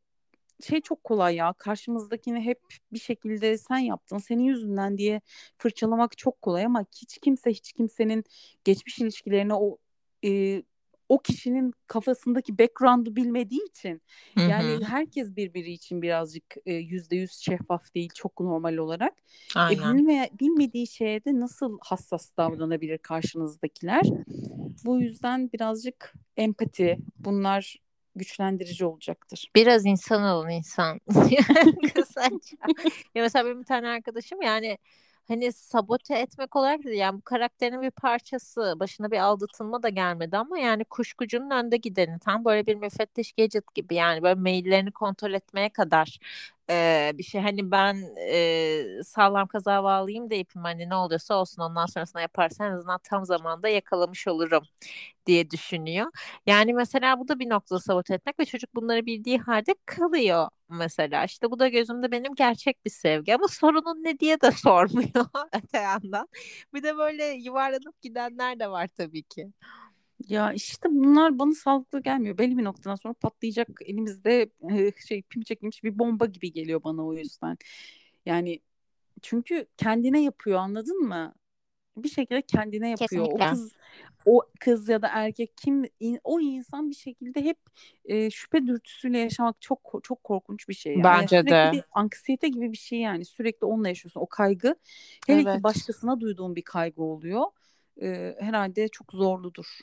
şey 0.64 0.82
çok 0.82 1.04
kolay 1.04 1.36
ya 1.36 1.54
karşımızdakini 1.58 2.42
hep 2.42 2.60
bir 2.94 3.00
şekilde 3.00 3.58
sen 3.58 3.78
yaptın 3.78 4.18
senin 4.18 4.44
yüzünden 4.44 4.98
diye 4.98 5.22
fırçalamak 5.58 6.18
çok 6.18 6.42
kolay 6.42 6.66
ama 6.66 6.86
hiç 7.02 7.18
kimse 7.18 7.52
hiç 7.52 7.74
kimsenin 7.74 8.24
geçmiş 8.64 9.00
ilişkilerine 9.00 9.54
o 9.54 9.78
e, 10.26 10.64
o 11.10 11.18
kişinin 11.18 11.74
kafasındaki 11.88 12.60
background'u 12.60 13.16
bilmediği 13.16 13.66
için 13.70 14.02
Hı 14.38 14.42
yani 14.42 14.86
herkes 14.86 15.36
birbiri 15.36 15.72
için 15.72 16.02
birazcık 16.02 16.56
e, 16.66 16.74
yüzde 16.74 17.16
yüz 17.16 17.32
şeffaf 17.32 17.96
değil 17.96 18.10
çok 18.16 18.40
normal 18.40 18.78
olarak. 18.78 19.14
E, 19.56 19.60
Aynen. 19.60 19.98
bilme, 19.98 20.30
bilmediği 20.40 20.88
şeye 20.88 21.26
de 21.26 21.40
nasıl 21.40 21.78
hassas 21.82 22.38
davranabilir 22.38 22.98
karşınızdakiler? 22.98 24.02
Bu 24.86 25.00
yüzden 25.00 25.52
birazcık 25.52 26.14
empati 26.38 26.98
bunlar 27.20 27.78
güçlendirici 28.16 28.86
olacaktır. 28.86 29.52
Biraz 29.56 29.86
insan 29.86 30.24
olun 30.24 30.50
insan. 30.50 31.00
Kısaca. 31.96 32.58
Ya 33.16 33.24
mesela 33.24 33.46
benim 33.46 33.60
bir 33.60 33.66
tane 33.66 33.88
arkadaşım 33.88 34.42
yani 34.42 34.78
hani 35.28 35.52
sabote 35.54 36.16
etmek 36.20 36.56
olarak 36.56 36.84
değil 36.84 37.00
yani 37.00 37.18
bu 37.18 37.22
karakterin 37.22 37.82
bir 37.82 37.92
parçası 37.92 38.76
başına 38.80 39.12
bir 39.12 39.18
aldatılma 39.18 39.84
da 39.84 39.90
gelmedi 39.90 40.38
ama 40.38 40.60
yani 40.60 40.86
kuşkucunun 40.86 41.50
önde 41.50 41.78
gideni 41.78 42.20
tam 42.20 42.46
böyle 42.46 42.66
bir 42.68 42.76
müfettiş 42.76 43.34
Gadget 43.34 43.74
gibi 43.76 43.96
yani 43.96 44.24
böyle 44.24 44.40
maillerini 44.40 44.92
kontrol 44.92 45.34
etmeye 45.34 45.70
kadar 45.70 46.20
e, 46.70 47.12
bir 47.16 47.24
şey 47.24 47.42
hani 47.42 47.72
ben 47.72 47.98
e, 48.32 49.04
sağlam 49.04 49.48
kaza 49.48 49.84
bağlayayım 49.84 50.30
deyip 50.30 50.50
hani 50.56 50.90
ne 50.90 50.96
oluyorsa 50.96 51.36
olsun 51.36 51.62
ondan 51.62 51.86
sonrasında 51.86 52.22
yaparsan 52.22 52.68
en 52.68 52.72
azından 52.78 53.00
tam 53.04 53.26
zamanda 53.26 53.70
yakalamış 53.70 54.28
olurum 54.28 54.64
diye 55.26 55.50
düşünüyor. 55.52 56.08
Yani 56.46 56.74
mesela 56.74 57.20
bu 57.20 57.28
da 57.28 57.40
bir 57.40 57.50
noktada 57.50 57.80
sabote 57.80 58.14
etmek 58.16 58.40
ve 58.40 58.46
çocuk 58.46 58.76
bunları 58.76 59.06
bildiği 59.06 59.38
halde 59.40 59.76
kalıyor 59.86 60.48
mesela. 60.70 61.26
İşte 61.26 61.52
bu 61.52 61.60
da 61.60 61.68
gözümde 61.68 62.12
benim 62.12 62.36
gerçek 62.36 62.86
bir 62.86 62.90
sevgi 62.90 63.36
ama 63.36 63.48
sorunun 63.48 64.04
ne 64.04 64.20
diye 64.20 64.42
de 64.42 64.52
sormuyor 64.64 65.26
öte 65.54 65.78
yandan. 65.78 66.28
Bir 66.74 66.84
de 66.84 66.98
böyle 66.98 67.26
yuvarlanıp 67.26 68.02
gidenler 68.02 68.60
de 68.60 68.72
var 68.72 68.88
tabii 68.98 69.24
ki. 69.24 69.48
Ya 70.30 70.54
işte 70.54 70.90
bunlar 70.92 71.40
bana 71.40 71.54
sağlıklı 71.54 72.02
gelmiyor. 72.02 72.38
Belli 72.38 72.58
bir 72.58 72.64
noktadan 72.64 72.96
sonra 72.96 73.14
patlayacak 73.14 73.68
elimizde 73.86 74.50
e, 74.72 74.92
şey 75.08 75.22
pim 75.22 75.42
çekilmiş 75.44 75.84
bir 75.84 76.00
bomba 76.00 76.26
gibi 76.26 76.52
geliyor 76.52 76.84
bana 76.84 77.06
o 77.08 77.14
yüzden. 77.14 77.58
Yani 78.26 78.60
çünkü 79.22 79.66
kendine 79.78 80.24
yapıyor 80.24 80.60
anladın 80.60 81.00
mı? 81.02 81.36
Bir 81.98 82.10
şekilde 82.10 82.42
kendine 82.42 82.90
yapıyor. 82.90 83.26
O 83.26 83.30
Kesinlikle. 83.30 83.50
kız 83.50 83.74
o 84.26 84.42
kız 84.60 84.90
ya 84.90 85.02
da 85.02 85.08
erkek 85.14 85.58
kim 85.58 85.86
in- 86.00 86.20
o 86.24 86.40
insan 86.40 86.90
bir 86.90 86.96
şekilde 86.96 87.42
hep 87.44 87.58
e, 88.06 88.32
şüphe 88.32 88.68
dürtüsüyle 88.68 89.20
yaşamak 89.20 89.62
çok 89.62 89.94
çok 90.04 90.24
korkunç 90.24 90.70
bir 90.70 90.74
şey 90.74 90.98
ya. 90.98 91.10
Yani 91.10 91.28
Bence 91.28 91.38
sürekli 91.40 91.72
de. 91.72 91.72
bir 91.72 91.84
anksiyete 91.92 92.48
gibi 92.50 92.72
bir 92.72 92.78
şey 92.78 93.00
yani. 93.00 93.26
Sürekli 93.26 93.66
onunla 93.66 93.88
yaşıyorsun. 93.90 94.22
O 94.22 94.28
kaygı 94.28 94.76
hele 95.28 95.46
ki 95.46 95.50
Evet. 95.50 95.64
başkasına 95.64 96.20
duyduğun 96.20 96.56
bir 96.56 96.62
kaygı 96.64 97.02
oluyor. 97.04 97.44
E, 98.02 98.36
herhalde 98.40 98.88
çok 98.88 99.12
zorludur. 99.14 99.80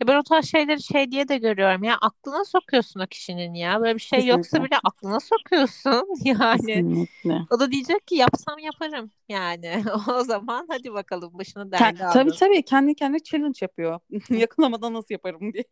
Ya 0.00 0.06
ben 0.06 0.16
o 0.18 0.22
tarz 0.22 0.44
şeyleri 0.50 0.82
şey 0.82 1.10
diye 1.12 1.28
de 1.28 1.38
görüyorum 1.38 1.84
ya 1.84 1.96
aklına 2.00 2.44
sokuyorsun 2.44 3.00
o 3.00 3.06
kişinin 3.06 3.54
ya 3.54 3.80
böyle 3.80 3.94
bir 3.94 4.00
şey 4.00 4.26
yoksa 4.26 4.58
Kesinlikle. 4.58 4.64
bile 4.64 4.78
aklına 4.84 5.20
sokuyorsun 5.20 6.08
yani 6.24 6.84
Kesinlikle. 6.84 7.46
o 7.50 7.60
da 7.60 7.72
diyecek 7.72 8.06
ki 8.06 8.14
yapsam 8.14 8.58
yaparım 8.58 9.10
yani 9.28 9.84
o 10.08 10.24
zaman 10.24 10.66
hadi 10.70 10.92
bakalım 10.92 11.38
başını 11.38 11.62
Ke- 11.62 11.96
derde 11.96 12.04
tabii 12.12 12.32
tabii 12.32 12.62
kendi 12.62 12.94
kendine 12.94 13.22
challenge 13.22 13.58
yapıyor. 13.62 14.00
Yakalamadan 14.30 14.94
nasıl 14.94 15.06
yaparım 15.14 15.52
diye. 15.52 15.64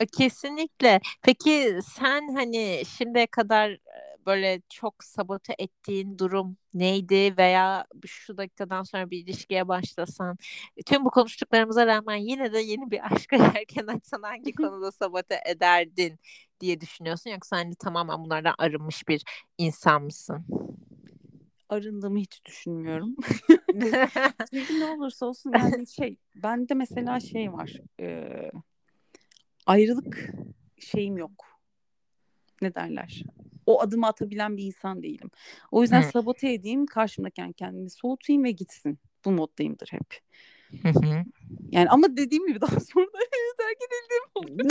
E, 0.00 0.06
Kesinlikle. 0.06 1.00
Peki 1.22 1.78
sen 1.96 2.34
hani 2.34 2.82
şimdiye 2.98 3.26
kadar 3.26 3.78
böyle 4.28 4.62
çok 4.68 5.04
sabote 5.04 5.54
ettiğin 5.58 6.18
durum 6.18 6.56
neydi 6.74 7.36
veya 7.36 7.86
şu 8.06 8.36
dakikadan 8.36 8.82
sonra 8.82 9.10
bir 9.10 9.18
ilişkiye 9.18 9.68
başlasan 9.68 10.38
tüm 10.86 11.04
bu 11.04 11.10
konuştuklarımıza 11.10 11.86
rağmen 11.86 12.16
yine 12.16 12.52
de 12.52 12.58
yeni 12.58 12.90
bir 12.90 13.14
aşka 13.14 13.36
erken 13.56 13.86
açsan 13.86 14.22
hangi 14.22 14.52
konuda 14.56 14.92
sabote 14.92 15.40
ederdin 15.46 16.18
diye 16.60 16.80
düşünüyorsun 16.80 17.30
yoksa 17.30 17.56
hani 17.56 17.74
tamamen 17.74 18.24
bunlardan 18.24 18.54
arınmış 18.58 19.08
bir 19.08 19.24
insan 19.58 20.02
mısın? 20.02 20.44
Arındığımı 21.68 22.18
hiç 22.18 22.44
düşünmüyorum. 22.44 23.16
Çünkü 24.54 24.80
ne 24.80 24.84
olursa 24.84 25.26
olsun 25.26 25.52
yani 25.52 25.86
şey 25.86 26.16
bende 26.34 26.74
mesela 26.74 27.20
şey 27.20 27.52
var 27.52 27.72
e, 28.00 28.28
ayrılık 29.66 30.30
şeyim 30.78 31.16
yok. 31.16 31.44
Ne 32.62 32.74
derler? 32.74 33.22
O 33.68 33.80
adımı 33.80 34.06
atabilen 34.06 34.56
bir 34.56 34.64
insan 34.64 35.02
değilim. 35.02 35.30
O 35.70 35.82
yüzden 35.82 36.02
Hı. 36.02 36.10
sabote 36.10 36.52
edeyim, 36.52 36.86
karşımdaki 36.86 37.52
kendimi 37.56 37.90
soğutayım 37.90 38.44
ve 38.44 38.50
gitsin. 38.50 38.98
Bu 39.24 39.30
moddayımdır 39.30 39.88
hep. 39.90 40.20
Hı 40.82 40.88
hı. 40.88 41.24
Yani 41.70 41.88
ama 41.90 42.16
dediğim 42.16 42.46
gibi 42.46 42.60
daha 42.60 42.80
sonra 42.94 43.06
da 43.06 43.18
terk 43.58 43.78
edildiğim 43.86 44.68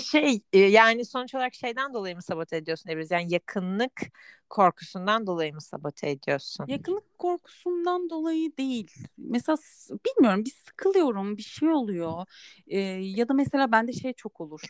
şey 0.00 0.40
e, 0.52 0.58
yani 0.58 1.04
sonuç 1.04 1.34
olarak 1.34 1.54
şeyden 1.54 1.94
dolayı 1.94 2.14
mı 2.14 2.22
sabote 2.22 2.56
ediyorsun 2.56 2.90
Ebru? 2.90 3.04
Yani 3.10 3.32
yakınlık 3.32 3.92
korkusundan 4.48 5.26
dolayı 5.26 5.54
mı 5.54 5.60
sabote 5.60 6.10
ediyorsun? 6.10 6.64
Yakınlık 6.68 7.18
korkusundan 7.18 8.10
dolayı 8.10 8.56
değil. 8.56 8.90
Mesela 9.18 9.56
bilmiyorum 10.06 10.44
bir 10.44 10.50
sıkılıyorum, 10.50 11.36
bir 11.36 11.42
şey 11.42 11.68
oluyor. 11.68 12.26
Ee, 12.66 12.78
ya 12.78 13.28
da 13.28 13.34
mesela 13.34 13.72
bende 13.72 13.92
şey 13.92 14.12
çok 14.12 14.40
olur. 14.40 14.60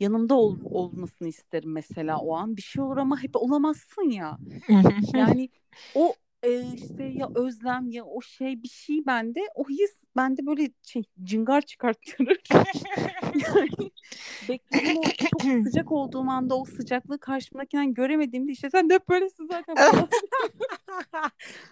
Yanımda 0.00 0.34
ol, 0.34 0.58
olmasını 0.64 1.28
isterim 1.28 1.72
mesela 1.72 2.18
o 2.18 2.34
an. 2.36 2.56
Bir 2.56 2.62
şey 2.62 2.82
olur 2.82 2.96
ama 2.96 3.22
hep 3.22 3.36
olamazsın 3.36 4.10
ya. 4.10 4.38
Yani 5.14 5.48
o 5.94 6.14
e, 6.42 6.62
işte 6.74 7.04
ya 7.04 7.28
özlem 7.34 7.90
ya 7.90 8.04
o 8.04 8.22
şey 8.22 8.62
bir 8.62 8.68
şey 8.68 9.06
bende 9.06 9.40
o 9.54 9.64
his 9.68 10.04
bende 10.18 10.46
böyle 10.46 10.70
şey 10.82 11.02
cıngar 11.22 11.60
çıkarttırır. 11.60 12.38
yani 13.34 13.68
beklediğim 14.48 14.98
o 14.98 15.02
çok 15.02 15.42
sıcak 15.64 15.92
olduğum 15.92 16.30
anda 16.30 16.58
o 16.58 16.64
sıcaklığı 16.64 17.18
karşımdakinden 17.18 17.94
göremediğimde 17.94 18.52
işte 18.52 18.70
sen 18.70 18.90
de 18.90 18.94
hep 18.94 19.08
böylesin 19.08 19.46
zaten. 19.46 19.76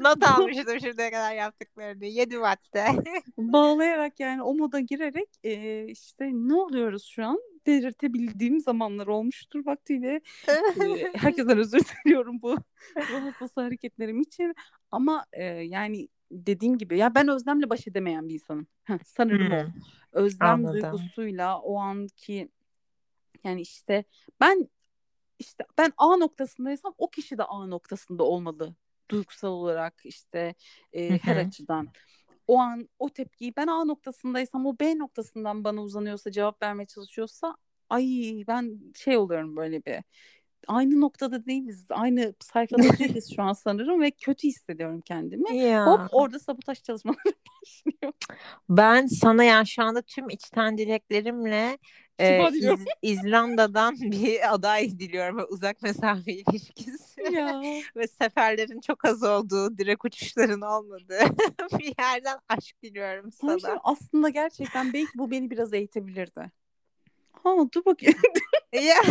Not 0.00 0.22
almıştım 0.22 0.80
şimdiye 0.80 1.10
kadar 1.10 1.34
yaptıklarını. 1.34 2.04
7 2.04 2.38
madde. 2.38 2.86
Bağlayarak 3.38 4.20
yani 4.20 4.42
o 4.42 4.54
moda 4.54 4.80
girerek 4.80 5.28
e, 5.44 5.84
işte 5.84 6.30
ne 6.32 6.54
oluyoruz 6.54 7.04
şu 7.04 7.24
an 7.24 7.38
delirtebildiğim 7.66 8.60
zamanlar 8.60 9.06
olmuştur 9.06 9.66
vaktiyle. 9.66 10.20
E, 10.48 11.12
herkesten 11.14 11.58
özür 11.58 11.80
diliyorum 12.04 12.42
bu 12.42 12.56
ruh 12.96 13.24
hastası 13.26 13.60
hareketlerim 13.60 14.20
için. 14.20 14.54
Ama 14.90 15.24
e, 15.32 15.44
yani 15.44 16.08
dediğim 16.30 16.78
gibi 16.78 16.98
ya 16.98 17.14
ben 17.14 17.28
özlemle 17.28 17.70
baş 17.70 17.88
edemeyen 17.88 18.28
bir 18.28 18.34
insanım. 18.34 18.66
Heh, 18.84 18.98
sanırım 19.04 19.52
o. 19.52 19.62
Hmm, 19.62 19.72
Özlem 20.12 20.48
Anladım. 20.48 20.82
duygusuyla 20.82 21.60
o 21.60 21.78
anki 21.78 22.48
yani 23.44 23.60
işte 23.60 24.04
ben 24.40 24.68
işte 25.38 25.64
ben 25.78 25.92
A 25.96 26.16
noktasındaysam 26.16 26.94
o 26.98 27.10
kişi 27.10 27.38
de 27.38 27.44
A 27.44 27.66
noktasında 27.66 28.22
olmalı 28.22 28.74
duygusal 29.10 29.48
olarak 29.48 30.00
işte 30.04 30.54
e, 30.92 31.18
her 31.18 31.36
açıdan. 31.36 31.88
O 32.46 32.58
an 32.58 32.88
o 32.98 33.08
tepkiyi 33.08 33.56
ben 33.56 33.66
A 33.66 33.84
noktasındaysam 33.84 34.66
o 34.66 34.76
B 34.80 34.98
noktasından 34.98 35.64
bana 35.64 35.82
uzanıyorsa 35.82 36.30
cevap 36.30 36.62
vermeye 36.62 36.86
çalışıyorsa 36.86 37.56
ay 37.88 38.04
ben 38.48 38.80
şey 38.94 39.16
oluyorum 39.16 39.56
böyle 39.56 39.84
bir 39.84 40.02
aynı 40.68 41.00
noktada 41.00 41.46
değiliz 41.46 41.86
aynı 41.90 42.34
sayfada 42.40 42.82
değiliz 42.98 43.32
şu 43.36 43.42
an 43.42 43.52
sanırım 43.52 44.00
ve 44.02 44.10
kötü 44.10 44.48
hissediyorum 44.48 45.00
kendimi. 45.00 45.48
Hop 45.48 45.54
Ya. 45.54 46.08
orada 46.12 46.38
sabotaj 46.38 46.82
çalışmaları 46.82 47.18
başlıyor. 47.62 48.12
Ben 48.68 49.06
sana 49.06 49.44
yani 49.44 49.66
şu 49.66 49.82
anda 49.82 50.02
tüm 50.02 50.28
içten 50.30 50.78
dileklerimle 50.78 51.78
e. 52.20 52.48
İz- 52.52 52.84
İzlanda'dan 53.02 53.94
bir 54.00 54.54
aday 54.54 54.98
diliyorum 54.98 55.38
ve 55.38 55.44
uzak 55.44 55.82
mesafe 55.82 56.32
ilişkisi 56.32 57.22
ya. 57.32 57.62
ve 57.96 58.06
seferlerin 58.08 58.80
çok 58.80 59.04
az 59.04 59.22
olduğu, 59.22 59.78
direkt 59.78 60.04
uçuşların 60.04 60.60
olmadığı 60.60 61.20
bir 61.78 61.94
yerden 61.98 62.38
aşk 62.48 62.82
diliyorum 62.82 63.32
Sana 63.32 63.54
mi? 63.54 63.80
aslında 63.84 64.28
gerçekten 64.28 64.92
belki 64.92 65.18
bu 65.18 65.30
beni 65.30 65.50
biraz 65.50 65.72
eğitebilirdi. 65.74 66.50
Ha 67.42 67.50
dur 67.74 67.84
bakayım. 67.84 68.18
Ya. 68.80 69.02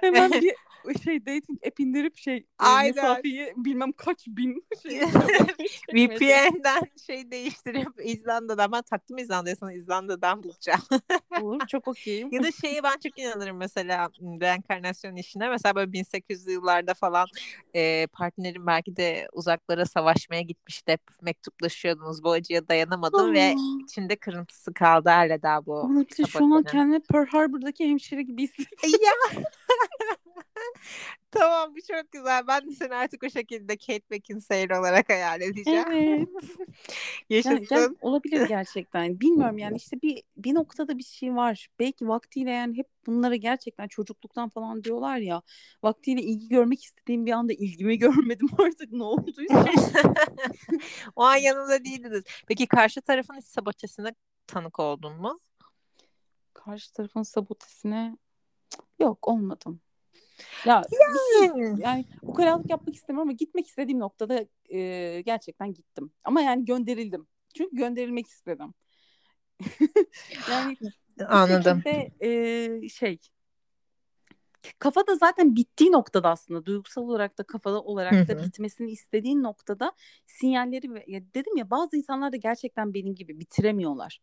Hemen 0.00 0.32
bir 0.32 0.54
şey 1.04 1.26
dating 1.26 1.66
app 1.66 1.80
indirip 1.80 2.16
şey 2.16 2.36
e, 2.36 2.44
Aynen. 2.58 2.94
mesafeyi 2.94 3.52
bilmem 3.56 3.92
kaç 3.92 4.26
bin 4.26 4.66
şey 4.82 5.00
VPN'den 5.94 6.82
şey 7.06 7.30
değiştirip 7.30 7.88
İzlanda'dan 8.04 8.72
ben 8.72 8.82
taktım 8.82 9.18
İzlanda'ya 9.18 9.56
sana 9.56 9.72
İzlanda'dan 9.72 10.42
bulacağım. 10.42 10.80
olur 11.40 11.60
çok 11.68 11.88
okeyim. 11.88 12.28
Ya 12.32 12.42
da 12.42 12.50
şeye 12.52 12.82
ben 12.82 12.98
çok 13.02 13.18
inanırım 13.18 13.56
mesela 13.56 14.08
reenkarnasyon 14.20 15.16
işine. 15.16 15.48
Mesela 15.48 15.74
böyle 15.74 15.90
1800'lü 15.90 16.50
yıllarda 16.50 16.94
falan 16.94 17.26
e, 17.74 18.06
partnerim 18.06 18.66
belki 18.66 18.96
de 18.96 19.28
uzaklara 19.32 19.86
savaşmaya 19.86 20.42
gitmişti. 20.42 20.92
Hep 20.92 21.02
mektuplaşıyordunuz. 21.22 22.24
Bu 22.24 22.30
acıya 22.32 22.68
dayanamadım 22.68 23.32
ve 23.32 23.54
içinde 23.84 24.16
kırıntısı 24.16 24.74
kaldı 24.74 25.08
hala 25.08 25.42
daha 25.42 25.66
bu 25.66 26.04
şu 26.30 26.44
an 26.44 26.62
kendimi 26.62 27.00
Pearl 27.00 27.26
Harbor'daki 27.26 27.88
hemşire 27.88 28.22
gibi 28.22 28.42
hissediyorum. 28.42 29.00
Ya. 29.34 29.44
Tamam 31.30 31.74
bu 31.76 31.78
çok 31.92 32.12
güzel. 32.12 32.46
Ben 32.46 32.68
de 32.68 32.74
seni 32.74 32.94
artık 32.94 33.22
o 33.22 33.30
şekilde 33.30 33.76
Kate 33.76 34.10
Beckinsale 34.10 34.78
olarak 34.78 35.08
hayal 35.08 35.40
edeceğim. 35.40 35.84
Evet. 35.90 36.08
Yani, 36.08 36.28
Yaşasın. 37.30 37.66
gel- 37.70 37.94
olabilir 38.00 38.48
gerçekten. 38.48 39.04
Bilmiyorum 39.20 39.58
yani 39.58 39.76
işte 39.76 40.02
bir 40.02 40.22
bir 40.36 40.54
noktada 40.54 40.98
bir 40.98 41.02
şey 41.02 41.34
var. 41.34 41.68
Belki 41.78 42.08
vaktiyle 42.08 42.50
yani 42.50 42.76
hep 42.76 42.86
bunlara 43.06 43.36
gerçekten 43.36 43.88
çocukluktan 43.88 44.48
falan 44.48 44.84
diyorlar 44.84 45.16
ya. 45.18 45.42
Vaktiyle 45.82 46.22
ilgi 46.22 46.48
görmek 46.48 46.84
istediğim 46.84 47.26
bir 47.26 47.32
anda 47.32 47.52
ilgimi 47.52 47.98
görmedim 47.98 48.48
artık 48.58 48.92
ne 48.92 49.02
olduysa. 49.02 49.64
o 51.16 51.22
an 51.22 51.36
yanında 51.36 51.84
değildiniz. 51.84 52.24
Peki 52.48 52.66
karşı 52.66 53.00
tarafın 53.02 53.34
hiç 53.34 53.44
sabotesine 53.46 54.14
tanık 54.46 54.80
oldun 54.80 55.20
mu? 55.20 55.40
Karşı 56.54 56.92
tarafın 56.92 57.22
sabotesine 57.22 58.16
yok 58.98 59.28
olmadım. 59.28 59.80
Ya 60.66 60.82
bir 60.92 61.46
şey 61.46 61.84
yani 61.84 62.04
ukalalık 62.22 62.70
yapmak 62.70 62.94
istemiyorum 62.94 63.28
ama 63.28 63.36
gitmek 63.36 63.66
istediğim 63.66 64.00
noktada 64.00 64.46
e, 64.68 65.20
gerçekten 65.20 65.74
gittim. 65.74 66.12
Ama 66.24 66.40
yani 66.40 66.64
gönderildim. 66.64 67.26
Çünkü 67.54 67.76
gönderilmek 67.76 68.26
istedim. 68.26 68.74
yani 70.50 70.76
Anladım. 71.28 71.82
şekilde 71.84 72.10
e, 72.20 72.88
şey 72.88 73.18
kafada 74.78 75.16
zaten 75.16 75.56
bittiği 75.56 75.92
noktada 75.92 76.30
aslında 76.30 76.66
duygusal 76.66 77.02
olarak 77.02 77.38
da 77.38 77.42
kafada 77.42 77.82
olarak 77.82 78.28
da 78.28 78.42
bitmesini 78.42 78.90
istediğin 78.90 79.42
noktada 79.42 79.92
sinyalleri 80.26 80.94
ve 80.94 81.04
ya 81.06 81.20
dedim 81.34 81.56
ya 81.56 81.70
bazı 81.70 81.96
insanlar 81.96 82.32
da 82.32 82.36
gerçekten 82.36 82.94
benim 82.94 83.14
gibi 83.14 83.40
bitiremiyorlar. 83.40 84.20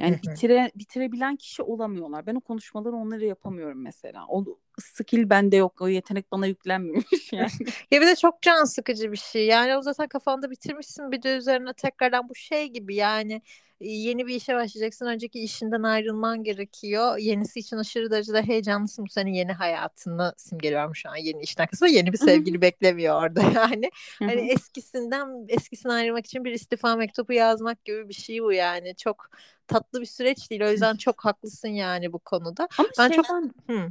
Yani 0.00 0.20
bitire 0.22 0.70
bitirebilen 0.74 1.36
kişi 1.36 1.62
olamıyorlar. 1.62 2.26
Ben 2.26 2.34
o 2.34 2.40
konuşmaları 2.40 2.96
onları 2.96 3.24
yapamıyorum 3.24 3.82
mesela. 3.82 4.26
O 4.28 4.58
skill 4.80 5.30
bende 5.30 5.56
yok. 5.56 5.80
O 5.80 5.88
yetenek 5.88 6.32
bana 6.32 6.46
yüklenmemiş 6.46 7.06
yani. 7.32 7.50
Ya 7.90 8.00
bir 8.00 8.06
de 8.06 8.16
çok 8.16 8.42
can 8.42 8.64
sıkıcı 8.64 9.12
bir 9.12 9.16
şey. 9.16 9.46
Yani 9.46 9.76
o 9.76 9.82
zaten 9.82 10.08
kafanda 10.08 10.50
bitirmişsin 10.50 11.12
bir 11.12 11.22
de 11.22 11.36
üzerine 11.36 11.72
tekrardan 11.72 12.28
bu 12.28 12.34
şey 12.34 12.66
gibi 12.68 12.94
yani 12.94 13.42
e, 13.82 13.88
yeni 13.88 14.26
bir 14.26 14.34
işe 14.34 14.54
başlayacaksın. 14.54 15.06
Önceki 15.06 15.40
işinden 15.40 15.82
ayrılman 15.82 16.44
gerekiyor. 16.44 17.18
Yenisi 17.18 17.60
için 17.60 17.76
aşırı 17.76 18.10
derecede 18.10 18.42
heyecanlısın. 18.42 19.04
Bu 19.06 19.10
senin 19.10 19.32
yeni 19.32 19.52
hayatını 19.52 20.34
simgeliyorum 20.36 20.96
şu 20.96 21.10
an. 21.10 21.16
Yeni 21.16 21.42
işten 21.42 21.66
kısmı 21.66 21.88
yeni 21.88 22.12
bir 22.12 22.18
sevgili 22.18 22.60
beklemiyor 22.60 23.22
orada 23.22 23.42
yani. 23.54 23.90
Hani 24.18 24.50
eskisinden 24.52 25.46
eskisinden 25.48 25.94
ayrılmak 25.94 26.26
için 26.26 26.44
bir 26.44 26.52
istifa 26.52 26.96
mektubu 26.96 27.32
yazmak 27.32 27.84
gibi 27.84 28.08
bir 28.08 28.14
şey 28.14 28.42
bu 28.42 28.52
yani. 28.52 28.96
Çok 28.96 29.30
tatlı 29.66 30.00
bir 30.00 30.06
süreç 30.06 30.50
değil. 30.50 30.62
O 30.62 30.70
yüzden 30.70 30.96
çok 30.96 31.24
haklısın 31.24 31.68
yani 31.68 32.12
bu 32.12 32.18
konuda. 32.18 32.68
Ama 32.78 32.88
Ben 32.98 33.10
çok 33.10 33.26
şeyden 33.26 33.54
Hı. 33.70 33.88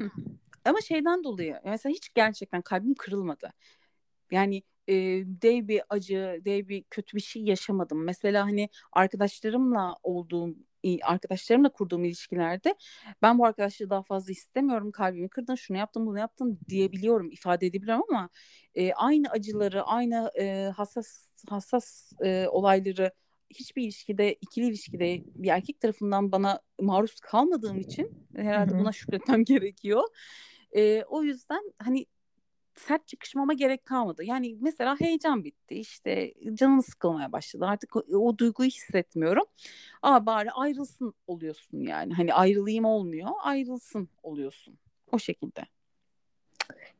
Ama 0.66 0.82
şeyden 0.82 1.24
dolayı 1.24 1.60
mesela 1.66 1.94
hiç 1.94 2.14
gerçekten 2.14 2.62
kalbim 2.62 2.94
kırılmadı. 2.96 3.54
Yani 4.32 4.64
e, 4.88 4.94
dev 5.26 5.68
bir 5.68 5.82
acı, 5.90 6.42
dev 6.46 6.68
bir 6.68 6.84
kötü 6.84 7.18
bir 7.18 7.22
şey 7.22 7.44
yaşamadım. 7.44 8.04
Mesela 8.04 8.46
hani 8.46 8.70
arkadaşlarımla 8.94 9.96
olduğum 10.04 10.56
arkadaşlarımla 11.04 11.70
kurduğum 11.70 12.04
ilişkilerde 12.04 12.76
ben 13.22 13.40
bu 13.40 13.46
arkadaşlığı 13.46 13.90
daha 13.90 14.04
fazla 14.04 14.32
istemiyorum. 14.32 14.92
Kalbimi 14.92 15.30
kırdın, 15.30 15.56
şunu 15.56 15.78
yaptın, 15.78 16.06
bunu 16.06 16.20
yaptın 16.20 16.60
diyebiliyorum, 16.70 17.32
ifade 17.32 17.66
edebiliyorum 17.66 18.04
ama 18.10 18.30
e, 18.76 18.94
aynı 18.94 19.30
acıları, 19.30 19.84
aynı 19.84 20.32
e, 20.40 20.72
hassas 20.76 21.28
hassas 21.50 22.12
e, 22.24 22.48
olayları 22.48 23.12
hiçbir 23.50 23.84
ilişkide, 23.84 24.34
ikili 24.34 24.66
ilişkide 24.66 25.24
bir 25.26 25.50
erkek 25.50 25.80
tarafından 25.80 26.32
bana 26.32 26.60
maruz 26.82 27.20
kalmadığım 27.20 27.80
için 27.80 28.28
herhalde 28.36 28.80
buna 28.80 28.92
şükretmem 28.92 29.44
gerekiyor. 29.46 30.04
E, 30.76 31.04
o 31.04 31.24
yüzden 31.24 31.74
hani 31.80 32.06
sert 32.76 33.08
çıkışmama 33.08 33.54
gerek 33.54 33.86
kalmadı. 33.86 34.24
Yani 34.24 34.58
mesela 34.62 35.00
heyecan 35.00 35.44
bitti 35.44 35.76
işte 35.76 36.34
canım 36.54 36.84
sıkılmaya 36.84 37.32
başladı 37.32 37.66
artık 37.66 37.96
o, 37.96 38.00
o 38.00 38.38
duyguyu 38.38 38.70
hissetmiyorum. 38.70 39.46
Aa 40.02 40.26
bari 40.26 40.52
ayrılsın 40.52 41.14
oluyorsun 41.28 41.82
yani 41.82 42.14
hani 42.14 42.34
ayrılayım 42.34 42.86
olmuyor 42.86 43.30
ayrılsın 43.44 44.10
oluyorsun 44.24 44.78
o 45.12 45.20
şekilde. 45.20 45.66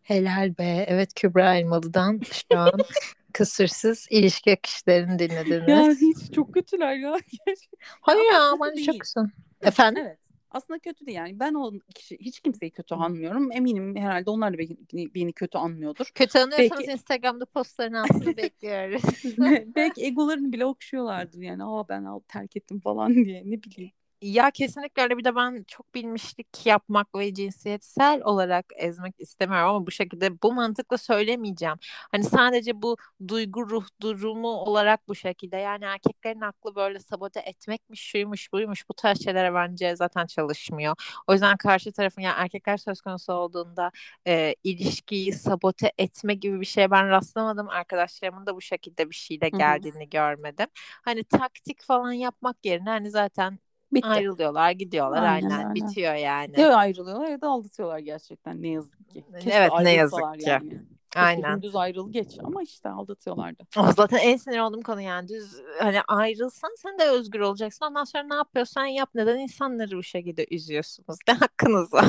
Helal 0.02 0.58
be. 0.58 0.86
Evet 0.88 1.14
Kübra 1.14 1.56
Elmalı'dan 1.56 2.22
şu 2.32 2.60
an 2.60 2.72
kısırsız 3.34 4.08
ilişki 4.10 4.54
akışlarını 4.54 5.20
dinlediniz. 5.20 5.68
Ya 5.68 5.92
hiç 5.92 6.34
çok 6.36 6.54
kötüler 6.54 6.96
ya. 6.96 7.12
Hayır 8.02 8.34
Ama 8.34 8.68
ya 8.68 8.86
çok 8.86 9.00
güzel. 9.00 9.24
Efendim? 9.62 10.04
Evet. 10.06 10.31
Aslında 10.52 10.80
kötü 10.80 11.06
değil 11.06 11.18
yani. 11.18 11.40
Ben 11.40 11.54
o 11.54 11.72
kişi 11.96 12.18
hiç 12.20 12.40
kimseyi 12.40 12.72
kötü 12.72 12.96
anmıyorum. 12.96 13.52
Eminim 13.52 13.96
herhalde 13.96 14.30
onlar 14.30 14.54
da 14.54 14.58
beni, 14.58 14.78
beni 15.16 15.34
kötü 15.34 15.58
anmıyordur. 15.58 16.12
Kötü 16.16 16.40
anlıyorsanız 16.40 16.80
Belki- 16.80 16.92
Instagram'da 16.92 17.46
postların 17.46 17.94
altını 17.94 18.38
bekliyoruz. 18.38 19.02
Belki 19.76 20.06
egolarını 20.06 20.52
bile 20.54 20.66
okşuyorlardır 20.66 21.42
yani. 21.42 21.64
Aa 21.64 21.90
ben 21.90 22.04
al 22.04 22.20
terk 22.28 22.58
ettim 22.58 22.80
falan 22.80 23.14
diye 23.26 23.44
ne 23.46 23.64
bileyim. 23.64 23.92
Ya 24.22 24.52
kesinlikle 24.52 25.02
öyle 25.04 25.18
bir 25.18 25.24
de 25.24 25.36
ben 25.36 25.64
çok 25.68 25.96
bilmişlik 25.96 26.66
yapmak 26.66 27.16
ve 27.16 27.34
cinsiyetsel 27.34 28.22
olarak 28.24 28.66
ezmek 28.78 29.16
istemiyorum 29.20 29.70
ama 29.70 29.88
bu 29.88 29.92
şekilde 29.92 30.42
bu 30.42 30.54
mantıkla 30.54 30.98
söylemeyeceğim. 30.98 31.76
Hani 32.12 32.24
sadece 32.24 32.82
bu 32.82 32.98
duygu 33.28 33.70
ruh 33.70 33.86
durumu 34.02 34.48
olarak 34.48 35.08
bu 35.08 35.16
şekilde 35.16 35.58
yani 35.58 35.86
erkeklerin 35.86 36.42
aklı 36.42 36.76
böyle 36.76 37.00
sabote 37.00 37.40
etmekmiş 37.40 38.02
şuymuş 38.02 38.54
buymuş 38.54 38.90
bu 38.90 38.94
tarz 38.94 39.24
şeylere 39.24 39.54
bence 39.54 39.96
zaten 39.96 40.26
çalışmıyor. 40.26 40.96
O 41.28 41.34
yüzden 41.34 41.58
karşı 41.58 41.92
tarafın 41.92 42.22
yani 42.22 42.36
erkekler 42.38 42.78
söz 42.78 43.02
konusu 43.02 43.34
olduğunda 43.34 43.92
e, 44.28 44.56
ilişkiyi 44.64 45.34
sabote 45.34 45.92
etme 45.98 46.34
gibi 46.34 46.62
bir 46.62 46.66
şeye 46.66 46.92
ben 46.92 47.10
rastlamadım. 47.10 47.70
Arkadaşlarımın 47.70 48.46
da 48.46 48.56
bu 48.56 48.62
şekilde 48.62 49.10
bir 49.10 49.16
şeyle 49.16 49.50
geldiğini 49.50 50.10
görmedim. 50.10 50.68
Hani 51.02 51.24
taktik 51.24 51.82
falan 51.84 52.12
yapmak 52.12 52.66
yerine 52.66 52.90
hani 52.90 53.10
zaten 53.12 53.60
Bitti. 53.94 54.08
ayrılıyorlar 54.08 54.72
gidiyorlar 54.72 55.24
Aynen 55.24 55.50
aynen, 55.50 55.70
öyle. 55.70 55.76
bitiyor 55.76 56.14
yani. 56.14 56.60
Ya 56.60 56.76
ayrılıyorlar 56.76 57.28
ya 57.28 57.42
da 57.42 57.48
aldatıyorlar 57.50 58.00
gerçekten 58.00 58.62
ne 58.62 58.68
yazık 58.68 59.10
ki. 59.10 59.26
Keşke 59.34 59.50
Evet, 59.50 59.72
ne 59.84 59.94
yazık 59.94 60.20
ki. 60.40 60.50
Yani. 60.50 60.80
Aynen. 61.16 61.54
Gündüz 61.54 61.76
ayrıl 61.76 62.12
geç 62.12 62.38
ama 62.44 62.64
işte 62.64 62.90
aldatıyorlardı. 62.90 63.64
O 63.78 63.92
zaten 63.92 64.18
en 64.18 64.38
sinir 64.38 64.60
olduğum 64.60 64.82
konu 64.82 65.02
yani 65.02 65.28
düz 65.28 65.62
hani 65.80 66.02
ayrılsan 66.02 66.76
sen 66.78 67.00
de 67.00 67.04
özgür 67.04 67.40
olacaksın. 67.40 67.86
Ondan 67.86 68.04
sonra 68.04 68.24
ne 68.24 68.36
yapıyorsan 68.36 68.86
yap. 68.86 69.10
Neden 69.16 69.40
insanları 69.40 69.98
bu 69.98 70.04
şekilde 70.04 70.46
üzüyorsunuz? 70.52 71.18
Ne 71.28 71.34
hakkınız 71.34 71.94
var? 71.94 72.06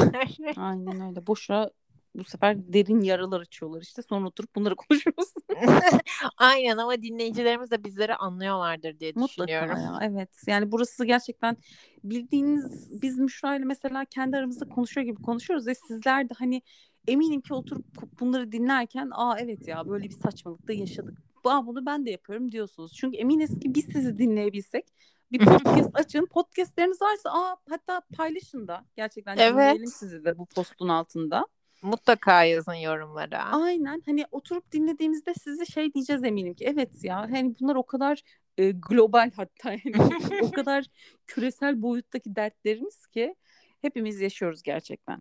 Aynen 0.56 1.08
öyle. 1.08 1.26
Boşuna 1.26 1.70
bu 2.14 2.24
sefer 2.24 2.72
derin 2.72 3.00
yaralar 3.00 3.40
açıyorlar 3.40 3.82
işte. 3.82 4.02
Sonra 4.02 4.26
oturup 4.28 4.54
bunları 4.56 4.76
konuşuyoruz. 4.88 5.32
Aynen 6.36 6.76
ama 6.76 7.02
dinleyicilerimiz 7.02 7.70
de 7.70 7.84
bizleri 7.84 8.14
anlıyorlardır 8.14 8.98
diye 8.98 9.12
Mutlaka 9.14 9.48
düşünüyorum. 9.48 9.82
ya 9.82 9.98
evet. 10.02 10.30
Yani 10.46 10.72
burası 10.72 11.04
gerçekten 11.04 11.56
bildiğiniz 12.04 13.02
biz 13.02 13.18
Müşra 13.18 13.56
ile 13.56 13.64
mesela 13.64 14.04
kendi 14.04 14.36
aramızda 14.36 14.68
konuşuyor 14.68 15.06
gibi 15.06 15.22
konuşuyoruz 15.22 15.66
ve 15.66 15.74
sizler 15.74 16.28
de 16.28 16.34
hani 16.38 16.62
eminim 17.08 17.40
ki 17.40 17.54
oturup 17.54 17.86
bunları 18.20 18.52
dinlerken 18.52 19.10
aa 19.12 19.38
evet 19.38 19.68
ya 19.68 19.88
böyle 19.88 20.04
bir 20.04 20.14
saçmalıkta 20.14 20.72
yaşadık. 20.72 21.18
Aa, 21.44 21.66
bunu 21.66 21.86
ben 21.86 22.06
de 22.06 22.10
yapıyorum 22.10 22.52
diyorsunuz. 22.52 22.92
Çünkü 22.96 23.16
eminiz 23.16 23.60
ki 23.60 23.74
biz 23.74 23.84
sizi 23.84 24.18
dinleyebilsek 24.18 24.86
bir 25.32 25.38
podcast 25.46 25.90
açın. 25.94 26.26
Podcastleriniz 26.26 27.02
varsa 27.02 27.30
aa 27.30 27.56
hatta 27.70 28.02
paylaşın 28.16 28.68
da. 28.68 28.84
Gerçekten 28.96 29.36
Evet. 29.36 29.52
dinleyelim 29.52 29.86
sizi 29.86 30.24
de 30.24 30.38
bu 30.38 30.46
postun 30.46 30.88
altında. 30.88 31.46
Mutlaka 31.82 32.44
yazın 32.44 32.74
yorumlara. 32.74 33.42
Aynen 33.44 34.02
hani 34.06 34.24
oturup 34.30 34.72
dinlediğimizde 34.72 35.34
sizi 35.34 35.66
şey 35.72 35.94
diyeceğiz 35.94 36.24
eminim 36.24 36.54
ki 36.54 36.64
evet 36.64 37.04
ya 37.04 37.16
hani 37.20 37.54
bunlar 37.60 37.74
o 37.76 37.86
kadar 37.86 38.22
e, 38.58 38.70
global 38.70 39.30
hatta 39.36 39.70
yani 39.72 39.96
o 40.42 40.50
kadar 40.52 40.84
küresel 41.26 41.82
boyuttaki 41.82 42.36
dertlerimiz 42.36 43.06
ki 43.06 43.34
hepimiz 43.80 44.20
yaşıyoruz 44.20 44.62
gerçekten. 44.62 45.20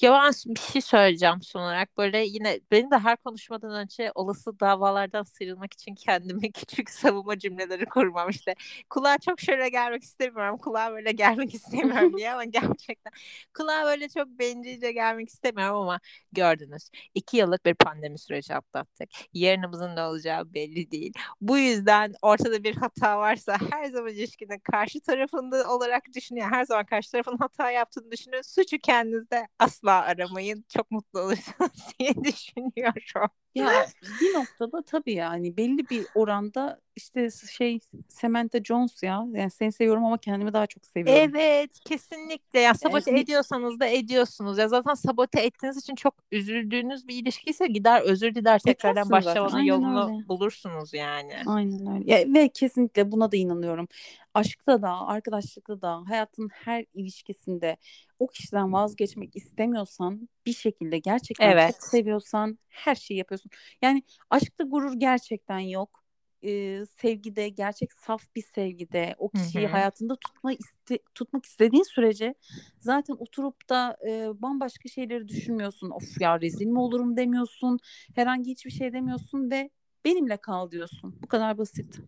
Ya 0.00 0.12
ben 0.12 0.32
bir 0.54 0.60
şey 0.60 0.82
söyleyeceğim 0.82 1.42
son 1.42 1.60
olarak. 1.60 1.96
Böyle 1.98 2.18
yine 2.24 2.60
benim 2.70 2.90
de 2.90 2.98
her 2.98 3.16
konuşmadan 3.16 3.70
önce 3.74 4.12
olası 4.14 4.60
davalardan 4.60 5.22
sıyrılmak 5.22 5.72
için 5.74 5.94
kendime 5.94 6.50
küçük 6.52 6.90
savunma 6.90 7.38
cümleleri 7.38 7.84
kurmam 7.86 8.28
işte. 8.30 8.54
Kulağa 8.90 9.18
çok 9.18 9.40
şöyle 9.40 9.68
gelmek 9.68 10.02
istemiyorum. 10.02 10.58
Kulağa 10.58 10.92
böyle 10.92 11.12
gelmek 11.12 11.54
istemiyorum 11.54 12.16
diye 12.16 12.32
ama 12.32 12.44
gerçekten. 12.44 13.12
Kulağa 13.54 13.84
böyle 13.84 14.08
çok 14.08 14.28
bencilce 14.28 14.92
gelmek 14.92 15.28
istemiyorum 15.28 15.76
ama 15.76 16.00
gördünüz. 16.32 16.90
iki 17.14 17.36
yıllık 17.36 17.66
bir 17.66 17.74
pandemi 17.74 18.18
süreci 18.18 18.54
atlattık. 18.54 19.08
Yarınımızın 19.34 19.96
ne 19.96 20.02
olacağı 20.02 20.54
belli 20.54 20.90
değil. 20.90 21.12
Bu 21.40 21.58
yüzden 21.58 22.14
ortada 22.22 22.64
bir 22.64 22.76
hata 22.76 23.18
varsa 23.18 23.58
her 23.70 23.84
zaman 23.84 24.10
ilişkinin 24.12 24.58
karşı 24.58 25.00
tarafında 25.00 25.70
olarak 25.74 26.02
düşünün. 26.14 26.40
Her 26.40 26.64
zaman 26.64 26.84
karşı 26.86 27.10
tarafın 27.12 27.36
hata 27.38 27.70
yaptığını 27.70 28.10
düşünün. 28.10 28.42
Suçu 28.42 28.78
kendinizde 28.78 29.48
asla 29.58 30.02
aramayın. 30.02 30.64
Çok 30.68 30.90
mutlu 30.90 31.20
olursunuz 31.20 31.70
diye 31.98 32.14
düşünüyorum. 32.24 33.30
Ya 33.54 33.86
bir 34.20 34.34
noktada 34.34 34.82
tabii 34.82 35.14
yani 35.14 35.56
belli 35.56 35.90
bir 35.90 36.06
oranda 36.14 36.80
işte 36.96 37.28
şey 37.50 37.78
Samantha 38.08 38.64
Jones 38.64 39.02
ya 39.02 39.26
yani 39.32 39.50
seni 39.50 39.72
seviyorum 39.72 40.04
ama 40.04 40.18
kendimi 40.18 40.52
daha 40.52 40.66
çok 40.66 40.86
seviyorum. 40.86 41.22
Evet 41.34 41.80
kesinlikle 41.84 42.60
ya 42.60 42.74
sabote 42.74 43.10
Evet. 43.10 43.22
ediyorsanız 43.22 43.80
da 43.80 43.86
ediyorsunuz 43.86 44.58
ya 44.58 44.68
zaten 44.68 44.94
sabote 44.94 45.40
ettiğiniz 45.40 45.76
için 45.76 45.94
çok 45.94 46.14
üzüldüğünüz 46.32 47.08
bir 47.08 47.22
ilişkiyse 47.22 47.66
gider 47.66 48.02
özür 48.02 48.34
diler 48.34 48.58
tekrardan 48.58 49.06
Edersin 49.08 49.10
zaten, 49.10 49.42
başlamanın 49.44 49.64
yolunu 49.64 50.04
öyle. 50.16 50.28
bulursunuz 50.28 50.94
yani. 50.94 51.34
Aynen 51.46 51.94
öyle. 51.94 52.12
Ya, 52.12 52.34
ve 52.34 52.48
kesinlikle 52.48 53.12
buna 53.12 53.32
da 53.32 53.36
inanıyorum. 53.36 53.88
Aşkta 54.34 54.82
da, 54.82 55.06
arkadaşlıkta 55.06 55.82
da, 55.82 56.02
hayatın 56.08 56.48
her 56.48 56.84
ilişkisinde 56.94 57.76
o 58.18 58.26
kişiden 58.26 58.72
vazgeçmek 58.72 59.36
istemiyorsan, 59.36 60.28
bir 60.50 60.54
şekilde 60.54 60.98
gerçekten 60.98 61.50
Evet. 61.50 61.72
çok 61.72 61.82
seviyorsan 61.82 62.58
her 62.68 62.94
şeyi 62.94 63.18
yapıyorsun. 63.18 63.50
Yani 63.82 64.02
aşkta 64.30 64.64
gurur 64.64 64.92
gerçekten 64.98 65.58
yok. 65.58 66.00
Ee, 66.44 66.82
sevgide, 67.00 67.48
gerçek 67.48 67.92
saf 67.92 68.22
bir 68.36 68.42
sevgide 68.42 69.14
o 69.18 69.28
kişiyi 69.28 69.66
hı. 69.66 69.72
hayatında 69.72 70.16
tutma 70.16 70.52
iste, 70.52 70.98
tutmak 71.14 71.46
istediğin 71.46 71.82
sürece 71.82 72.34
zaten 72.80 73.14
oturup 73.18 73.68
da 73.68 73.96
e, 74.08 74.42
bambaşka 74.42 74.88
şeyleri 74.88 75.28
düşünmüyorsun. 75.28 75.90
Of 75.90 76.20
ya 76.20 76.40
rezil 76.40 76.66
mi 76.66 76.78
olurum 76.78 77.16
demiyorsun. 77.16 77.78
Herhangi 78.14 78.50
hiçbir 78.50 78.70
şey 78.70 78.92
demiyorsun 78.92 79.50
ve 79.50 79.70
benimle 80.04 80.36
kal 80.36 80.70
diyorsun. 80.70 81.14
Bu 81.22 81.28
kadar 81.28 81.58
basit. 81.58 82.00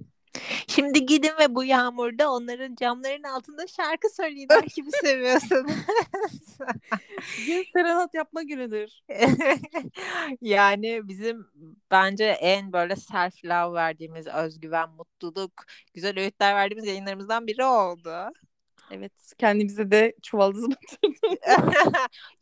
Şimdi 0.69 1.07
gidin 1.07 1.33
ve 1.41 1.55
bu 1.55 1.65
yağmurda 1.65 2.33
onların 2.33 2.75
camlarının 2.75 3.29
altında 3.29 3.67
şarkı 3.67 4.15
söyleyin. 4.17 4.49
Ben 4.49 4.63
kimi 4.63 4.91
seviyorsunuz. 4.93 5.73
Bugün 7.39 7.65
serenat 7.73 8.15
yapma 8.15 8.43
günüdür. 8.43 8.91
yani 10.41 11.09
bizim 11.09 11.47
bence 11.91 12.25
en 12.25 12.73
böyle 12.73 12.97
self 12.97 13.45
love 13.45 13.75
verdiğimiz 13.75 14.27
özgüven, 14.27 14.91
mutluluk, 14.91 15.53
güzel 15.95 16.19
öğütler 16.19 16.55
verdiğimiz 16.55 16.87
yayınlarımızdan 16.87 17.47
biri 17.47 17.65
oldu. 17.65 18.33
Evet 18.95 19.13
kendimize 19.39 19.91
de 19.91 20.15
çuvaldızı 20.23 20.67
batırdık. 20.71 21.23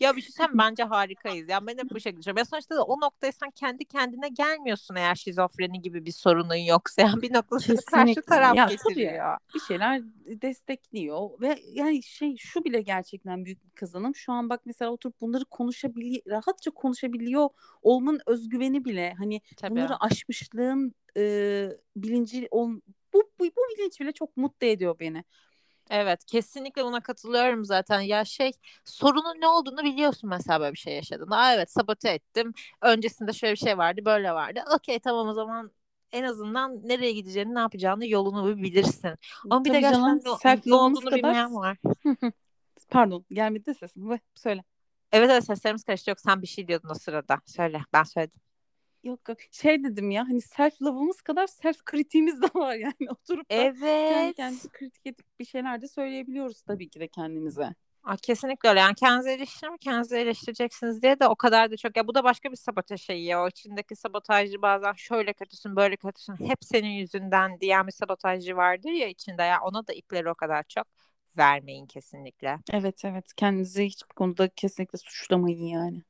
ya 0.00 0.16
bir 0.16 0.22
şey 0.22 0.46
mi? 0.46 0.52
bence 0.58 0.82
harikayız. 0.82 1.48
Ya 1.48 1.66
ben 1.66 1.78
hep 1.78 1.90
bu 1.90 2.00
şekilde 2.00 2.20
düşünüyorum. 2.20 2.38
Ya 2.38 2.44
sonuçta 2.44 2.76
da 2.76 2.84
o 2.84 3.00
noktaya 3.00 3.32
sen 3.32 3.50
kendi 3.50 3.84
kendine 3.84 4.28
gelmiyorsun 4.28 4.94
eğer 4.94 5.14
şizofreni 5.14 5.82
gibi 5.82 6.06
bir 6.06 6.12
sorunun 6.12 6.54
yoksa. 6.54 7.02
Yani 7.02 7.22
bir 7.22 7.32
noktada 7.34 7.60
seni 7.60 7.76
karşı 7.84 8.22
taraf 8.22 8.56
Ya 8.56 8.66
getiriyor. 8.66 9.36
bir 9.54 9.60
şeyler 9.60 10.02
destekliyor 10.26 11.40
ve 11.40 11.58
yani 11.72 12.02
şey 12.02 12.36
şu 12.36 12.64
bile 12.64 12.82
gerçekten 12.82 13.44
büyük 13.44 13.64
bir 13.64 13.70
kazanım. 13.70 14.14
Şu 14.14 14.32
an 14.32 14.50
bak 14.50 14.60
mesela 14.64 14.90
oturup 14.90 15.20
bunları 15.20 15.44
konuşabiliyor, 15.44 16.22
rahatça 16.28 16.70
konuşabiliyor 16.70 17.48
olmanın 17.82 18.20
özgüveni 18.26 18.84
bile 18.84 19.14
hani 19.18 19.40
Tabii. 19.56 19.70
bunları 19.70 19.96
aşmışlığın 20.00 20.94
e, 21.16 21.68
bilinci 21.96 22.48
ol, 22.50 22.70
bu, 23.14 23.30
bu 23.40 23.44
bu 23.44 23.60
bilinç 23.78 24.00
bile 24.00 24.12
çok 24.12 24.36
mutlu 24.36 24.66
ediyor 24.66 24.96
beni. 25.00 25.24
Evet 25.90 26.24
kesinlikle 26.24 26.84
buna 26.84 27.00
katılıyorum 27.00 27.64
zaten. 27.64 28.00
Ya 28.00 28.24
şey 28.24 28.52
sorunun 28.84 29.40
ne 29.40 29.48
olduğunu 29.48 29.84
biliyorsun 29.84 30.30
mesela 30.30 30.60
böyle 30.60 30.72
bir 30.72 30.78
şey 30.78 30.94
yaşadın. 30.94 31.30
Aa 31.30 31.54
evet 31.54 31.70
sabote 31.70 32.08
ettim. 32.08 32.52
Öncesinde 32.82 33.32
şöyle 33.32 33.52
bir 33.52 33.58
şey 33.58 33.78
vardı 33.78 34.00
böyle 34.04 34.32
vardı. 34.32 34.60
Okey 34.74 34.98
tamam 34.98 35.28
o 35.28 35.32
zaman 35.32 35.70
en 36.12 36.24
azından 36.24 36.88
nereye 36.88 37.12
gideceğini 37.12 37.54
ne 37.54 37.58
yapacağını 37.58 38.06
yolunu 38.06 38.56
bir 38.56 38.62
bilirsin. 38.62 39.10
Ama 39.50 39.64
bir 39.64 39.70
de 39.70 39.72
Tabii 39.72 39.80
gerçekten 39.80 40.20
canım, 40.20 40.38
ne, 40.44 40.60
ne 40.66 40.74
olduğunu 40.74 41.04
kadar- 41.04 41.18
bilmeyen 41.18 41.54
var. 41.54 41.76
Pardon 42.90 43.24
gelmedi 43.30 43.66
de 43.66 43.74
sesim. 43.74 44.18
Söyle. 44.34 44.64
Evet 45.12 45.30
evet 45.30 45.44
seslerimiz 45.44 45.84
karıştı. 45.84 46.10
Yok 46.10 46.20
sen 46.20 46.42
bir 46.42 46.46
şey 46.46 46.68
diyordun 46.68 46.88
o 46.88 46.94
sırada. 46.94 47.40
Söyle 47.46 47.80
ben 47.92 48.02
söyledim. 48.02 48.40
Yok 49.04 49.28
yok. 49.28 49.38
Şey 49.50 49.84
dedim 49.84 50.10
ya 50.10 50.28
hani 50.28 50.40
self 50.40 50.82
love'ımız 50.82 51.20
kadar 51.20 51.46
self 51.46 51.84
kritiğimiz 51.84 52.42
de 52.42 52.46
var 52.54 52.74
yani. 52.74 52.94
Oturup 53.10 53.50
da 53.50 53.54
kendi 53.54 53.84
Evet. 53.84 54.36
kendimizi 54.36 54.68
kritik 54.68 55.06
edip 55.06 55.26
bir 55.38 55.44
şeyler 55.44 55.82
de 55.82 55.88
söyleyebiliyoruz 55.88 56.62
tabii 56.62 56.88
ki 56.88 57.00
de 57.00 57.08
kendimize. 57.08 57.74
Aa, 58.04 58.16
kesinlikle 58.16 58.68
öyle. 58.68 58.80
Yani 58.80 58.94
kendinizi 58.94 59.30
eleştirin 59.30 59.76
kendinizi 59.76 60.16
eleştireceksiniz 60.16 61.02
diye 61.02 61.20
de 61.20 61.26
o 61.26 61.34
kadar 61.34 61.70
da 61.70 61.76
çok. 61.76 61.96
Ya 61.96 62.06
bu 62.06 62.14
da 62.14 62.24
başka 62.24 62.50
bir 62.50 62.56
sabotaj 62.56 63.02
şeyi 63.02 63.24
ya. 63.24 63.44
O 63.44 63.48
içindeki 63.48 63.96
sabotajcı 63.96 64.62
bazen 64.62 64.92
şöyle 64.92 65.32
kötüsün 65.32 65.76
böyle 65.76 65.96
kötüsün 65.96 66.36
hep 66.36 66.58
senin 66.60 66.88
yüzünden 66.88 67.60
diyen 67.60 67.86
bir 67.86 67.92
sabotajcı 67.92 68.56
vardır 68.56 68.90
ya 68.90 69.08
içinde. 69.08 69.42
Ya 69.42 69.60
ona 69.62 69.86
da 69.86 69.92
ipleri 69.92 70.30
o 70.30 70.34
kadar 70.34 70.62
çok 70.68 70.86
vermeyin 71.38 71.86
kesinlikle. 71.86 72.58
Evet 72.72 73.04
evet 73.04 73.32
kendinizi 73.36 73.84
hiçbir 73.84 74.14
konuda 74.14 74.48
kesinlikle 74.48 74.98
suçlamayın 74.98 75.64
yani. 75.64 76.02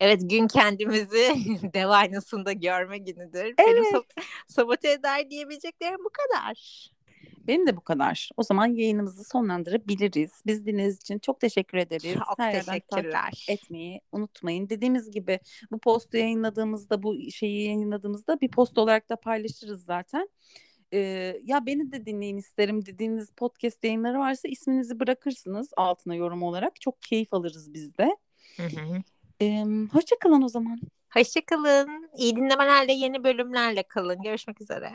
Evet 0.00 0.30
gün 0.30 0.46
kendimizi 0.48 1.28
dev 1.74 1.88
aynasında 1.88 2.52
görme 2.52 2.98
günüdür. 2.98 3.54
Benim 3.58 3.76
Evet. 3.76 3.92
sab- 3.94 4.22
sabote 4.48 4.90
eder 4.92 5.30
diyebileceklerim 5.30 5.98
bu 6.04 6.10
kadar. 6.10 6.88
Benim 7.46 7.66
de 7.66 7.76
bu 7.76 7.80
kadar. 7.80 8.30
O 8.36 8.42
zaman 8.42 8.66
yayınımızı 8.66 9.24
sonlandırabiliriz. 9.24 10.30
Biz 10.46 10.66
dinlediğiniz 10.66 10.96
için 10.96 11.18
çok 11.18 11.40
teşekkür 11.40 11.78
ederiz. 11.78 12.14
Çok 12.14 12.38
Her 12.38 12.64
teşekkürler. 12.64 13.46
etmeyi 13.48 14.00
unutmayın. 14.12 14.68
Dediğimiz 14.68 15.10
gibi 15.10 15.40
bu 15.70 15.78
postu 15.78 16.16
yayınladığımızda 16.16 17.02
bu 17.02 17.30
şeyi 17.30 17.64
yayınladığımızda 17.64 18.40
bir 18.40 18.48
post 18.50 18.78
olarak 18.78 19.08
da 19.08 19.16
paylaşırız 19.16 19.84
zaten. 19.84 20.28
Ee, 20.92 21.40
ya 21.44 21.66
beni 21.66 21.92
de 21.92 22.06
dinleyin 22.06 22.36
isterim 22.36 22.86
dediğiniz 22.86 23.30
podcast 23.30 23.84
yayınları 23.84 24.18
varsa 24.18 24.48
isminizi 24.48 25.00
bırakırsınız 25.00 25.70
altına 25.76 26.14
yorum 26.14 26.42
olarak. 26.42 26.80
Çok 26.80 27.02
keyif 27.02 27.34
alırız 27.34 27.74
biz 27.74 27.98
de. 27.98 28.16
Hı 28.56 28.62
hı. 28.62 29.02
Ee, 29.42 29.64
hoşça 29.92 30.16
kalın 30.20 30.42
o 30.42 30.48
zaman. 30.48 30.80
Hoşçakalın. 31.14 32.10
İyi 32.16 32.36
dinlemelerle 32.36 32.92
yeni 32.92 33.24
bölümlerle 33.24 33.82
kalın. 33.82 34.22
Görüşmek 34.22 34.60
üzere. 34.60 34.92